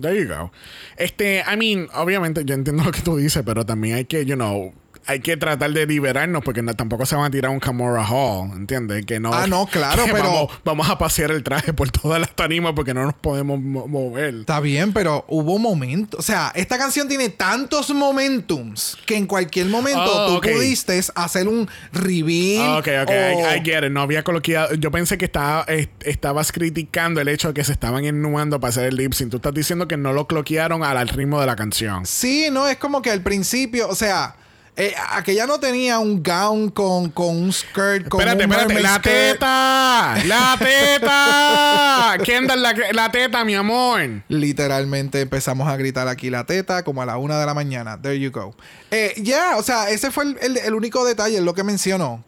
[0.00, 0.50] There you go.
[0.96, 4.34] Este, I mean, obviamente yo entiendo lo que tú dices, pero también hay que, you
[4.34, 4.74] know,
[5.06, 8.50] hay que tratar de liberarnos porque no- tampoco se van a tirar un Camorra Hall,
[8.56, 9.04] ¿entiendes?
[9.06, 9.32] Que no.
[9.32, 12.94] Ah, no, claro, pero- Vamos, vamos a pasear el traje por todas las tarimas porque
[12.94, 14.34] no nos podemos mo- mover.
[14.40, 16.18] Está bien, pero hubo momentos.
[16.20, 21.48] O sea, esta canción tiene tantos momentums que en cualquier momento Oh, tú pudiste hacer
[21.48, 22.62] un reveal.
[22.66, 23.90] Ah, Ok, ok, o- I, I get it.
[23.92, 24.74] No había coloquiado.
[24.74, 28.70] Yo pensé que estaba, eh, estabas criticando el hecho de que se estaban ennuando para
[28.70, 29.30] hacer el lip sync.
[29.30, 32.06] Tú estás diciendo que no lo cloquearon al, al ritmo de la canción.
[32.06, 34.36] Sí, no, es como que al principio, o sea,
[34.76, 38.80] eh, aquella no tenía un gown con, con un skirt, con espérate, un espérate.
[38.82, 39.02] ¡La skirt.
[39.04, 40.16] teta!
[40.26, 40.56] ¡La
[42.18, 42.24] teta!
[42.24, 44.00] Kendall, la, la teta, mi amor.
[44.28, 48.00] Literalmente empezamos a gritar aquí la teta como a la una de la mañana.
[48.00, 48.54] There you go.
[48.90, 52.24] Eh, Ya, o sea, ese fue el, el- el único detalle, lo que mencionó.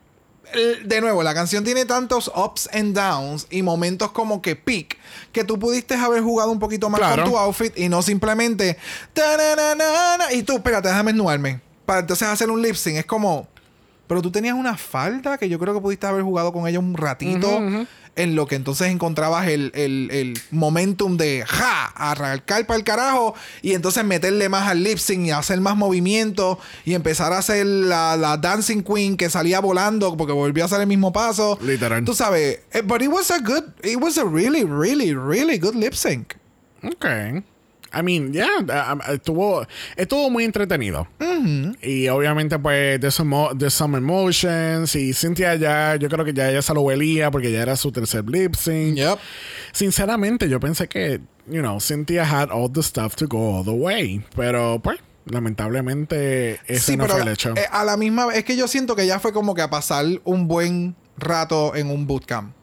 [0.52, 4.96] El- De nuevo, la canción tiene tantos ups and downs y momentos como que peak
[5.32, 7.24] que tú pudiste haber jugado un poquito más Claro.
[7.24, 8.78] con tu outfit y no simplemente
[10.32, 12.96] y tú, espérate, déjame esnuarme para entonces hacer un lip sync.
[12.96, 13.48] Es como,
[14.06, 16.94] pero tú tenías una falda que yo creo que pudiste haber jugado con ella un
[16.94, 17.58] ratito.
[18.18, 23.34] En lo que entonces encontrabas el, el- el momentum de ja, arrancar para el carajo
[23.60, 27.66] y entonces meterle más al lip sync y hacer más movimiento y empezar a hacer
[27.66, 31.58] la, la dancing queen que salía volando porque volvió a hacer el mismo paso.
[31.60, 32.06] Literal.
[32.06, 35.74] Tú sabes, eh, but it was a good, it was a really, really, really good
[35.74, 36.32] lip sync.
[36.84, 37.04] Ok.
[37.92, 41.06] I mean, yeah, estuvo, estuvo muy entretenido.
[41.82, 44.94] Y obviamente, pues, some, there's some emotions.
[44.96, 47.92] Y Cynthia ya, yo creo que ya ella se lo huelía porque ya era su
[47.92, 48.96] tercer lip sync.
[48.96, 49.18] Yep.
[49.72, 53.70] Sinceramente, yo pensé que, you know, Cynthia had all the stuff to go all the
[53.70, 54.22] way.
[54.34, 57.54] Pero, pues, lamentablemente, ese Sí, no fue el hecho.
[57.56, 59.70] eh, a la misma vez, es que yo siento que ya fue como que a
[59.70, 62.54] pasar un buen rato en un bootcamp.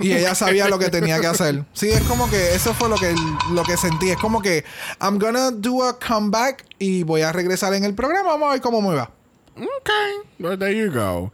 [0.00, 1.64] Y ella sabía lo que tenía que hacer.
[1.72, 3.14] Sí, es como que eso fue lo que,
[3.52, 4.10] lo que sentí.
[4.10, 4.64] Es como que
[5.00, 8.30] I'm gonna do a comeback y voy a regresar en el programa.
[8.30, 9.10] Vamos a ver cómo me va.
[9.60, 9.90] Ok,
[10.38, 11.32] well, there you go.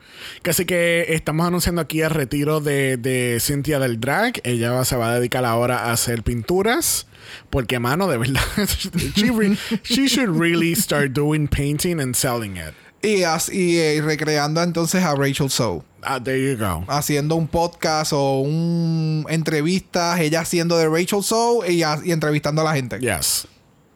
[0.48, 4.40] Así que estamos anunciando aquí el retiro de, de Cynthia del drag.
[4.44, 7.06] Ella se va a dedicar ahora a hacer pinturas.
[7.50, 8.40] Porque, mano, de verdad,
[9.14, 12.72] she, re- she should really start doing painting and selling it.
[13.02, 15.84] Y, as- y, eh, recreando entonces a Rachel So.
[16.04, 16.84] Ah, there you go.
[16.88, 22.64] Haciendo un podcast o un entrevistas, ella haciendo de Rachel So y, y entrevistando a
[22.64, 22.98] la gente.
[23.00, 23.46] Yes.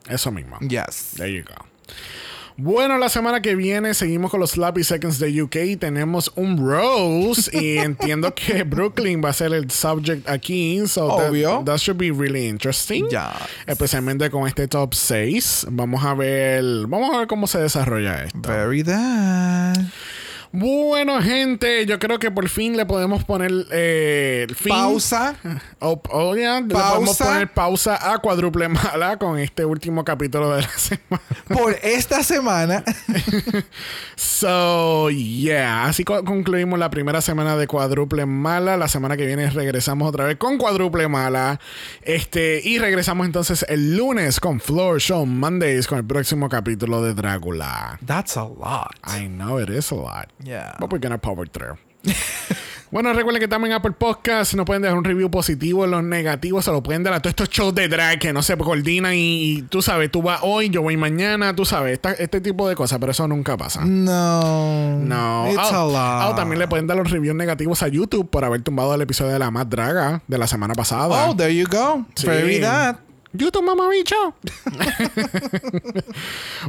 [0.08, 0.58] Eso mismo.
[0.60, 1.12] Yes.
[1.16, 1.66] There you go.
[2.60, 5.78] Bueno, la semana que viene seguimos con los Slappy Seconds de UK.
[5.78, 10.84] Tenemos un Rose y entiendo que Brooklyn va a ser el subject aquí.
[10.88, 11.62] So that- Obvio.
[11.64, 13.06] That, should be really interesting.
[13.10, 13.20] Yes.
[13.66, 15.68] Especialmente con este top 6.
[15.70, 16.64] Vamos a ver.
[16.88, 18.40] Vamos a ver cómo se desarrolla esto.
[18.40, 19.78] Very that.
[20.52, 24.70] Bueno, gente, yo creo que por fin le podemos poner eh, fin.
[24.72, 25.36] Pausa.
[25.78, 27.24] Oh, oh, yeah, Le podemos Pausa.
[27.26, 31.22] poner pausa a cuádruple mala con este último capítulo de la semana.
[31.48, 32.82] Por esta semana.
[34.16, 35.84] So, yeah.
[35.86, 38.76] Así co- concluimos la primera semana de cuádruple mala.
[38.76, 41.60] La semana que viene regresamos otra vez con cuádruple mala.
[42.02, 47.14] Este, y regresamos entonces el lunes con Floor Show Mondays con el próximo capítulo de
[47.14, 47.98] Drácula.
[48.04, 48.94] That's a lot.
[49.04, 50.28] I know it is a lot.
[50.42, 50.76] Yeah.
[50.78, 51.76] But we're gonna power through.
[52.90, 54.54] bueno, recuerden que estamos en Apple Podcast.
[54.54, 55.86] Nos pueden dejar un review positivo.
[55.86, 58.56] Los negativos se lo pueden dar a todos estos shows de drag que no se
[58.56, 59.14] coordinan.
[59.14, 59.18] Y,
[59.58, 61.54] y tú sabes, tú vas hoy, yo voy mañana.
[61.56, 62.98] Tú sabes, esta- este tipo de cosas.
[62.98, 63.84] Pero eso nunca pasa.
[63.84, 64.96] No.
[64.98, 65.48] No.
[65.48, 65.96] It's Ah, a lot.
[65.96, 69.32] ah, también le pueden dar los reviews negativos a YouTube por haber tumbado el episodio
[69.32, 71.28] de la más draga de la semana pasada.
[71.28, 72.04] Oh, there you go.
[72.14, 72.26] Sí.
[72.26, 72.96] Very that.
[73.32, 74.16] YouTube, mamabicho.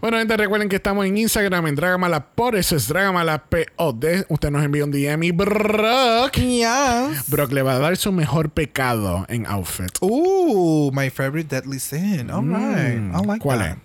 [0.02, 2.26] bueno, gente, recuerden que estamos en Instagram en Dragamala.
[2.26, 4.26] Por eso es Dragamala POD.
[4.28, 6.34] Usted nos envía un DM y Brock.
[6.36, 7.28] Yes.
[7.28, 9.98] Brock le va a dar su mejor pecado en outfit.
[10.02, 12.30] Ooh, my favorite deadly sin.
[12.30, 12.98] All right.
[12.98, 13.42] I like Mm.
[13.42, 13.78] ¿Cuál that.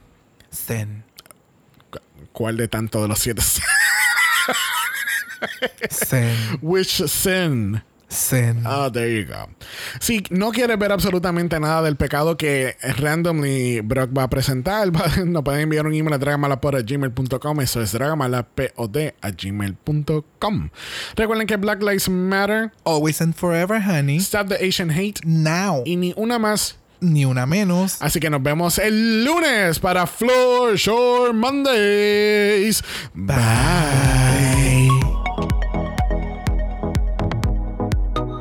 [0.51, 1.05] Sin.
[2.33, 3.43] ¿Cuál de tanto de los siete?
[5.91, 6.59] Sin.
[6.63, 7.83] Which sin?
[8.15, 8.63] Sin.
[8.65, 9.49] Ah, there you go.
[10.01, 14.91] Si no quieres ver absolutamente nada del pecado que randomly Brock va a presentar,
[15.27, 17.61] nos pueden enviar un email a dragamalapod.gmail.com.
[17.61, 20.71] Eso es dragamalapod a gmail.com.
[21.17, 24.19] Recuerden que Black Lives Matter, Always and forever, honey.
[24.19, 25.83] Stop the Asian Hate Now.
[25.85, 26.77] y ni una más.
[27.01, 28.01] Ni una menos.
[28.01, 32.83] Así que nos vemos el lunes para Floor Shore Mondays.
[33.13, 34.94] Bye.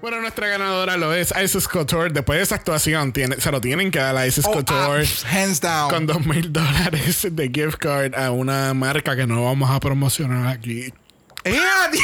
[0.00, 2.10] Bueno, nuestra ganadora lo es Isis Couture.
[2.10, 5.04] Después de esa actuación, tiene, se lo tienen que dar a Isis Oh, Couture.
[5.04, 5.90] ah, hands down.
[5.90, 10.46] Con dos mil dólares de gift card a una marca que no vamos a promocionar
[10.48, 10.92] aquí.
[11.44, 11.98] ¡Eh, a di-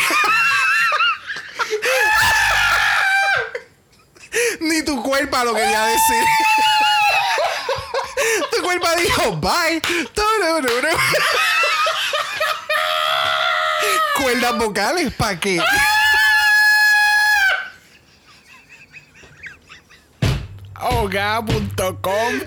[4.61, 6.25] Ni tu cuerpo lo quería decir.
[8.57, 9.81] tu cuerpo dijo bye.
[14.17, 15.61] Cuerdas vocales, ¿para qué?
[20.85, 22.41] Hoga.com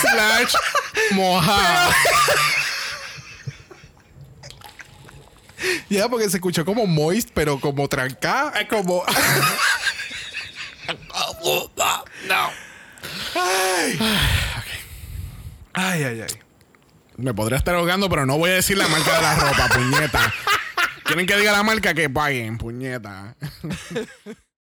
[0.00, 0.54] slash
[1.12, 1.90] moja.
[5.88, 9.04] Ya, porque se escuchó como moist, pero como trancada, como.
[12.28, 12.50] No.
[13.34, 13.98] Ay.
[15.72, 16.40] Ay, ay, ay.
[17.16, 20.34] Me podría estar ahogando, pero no voy a decir la marca de la ropa, puñeta.
[21.04, 23.36] Quieren que diga la marca que paguen, puñeta.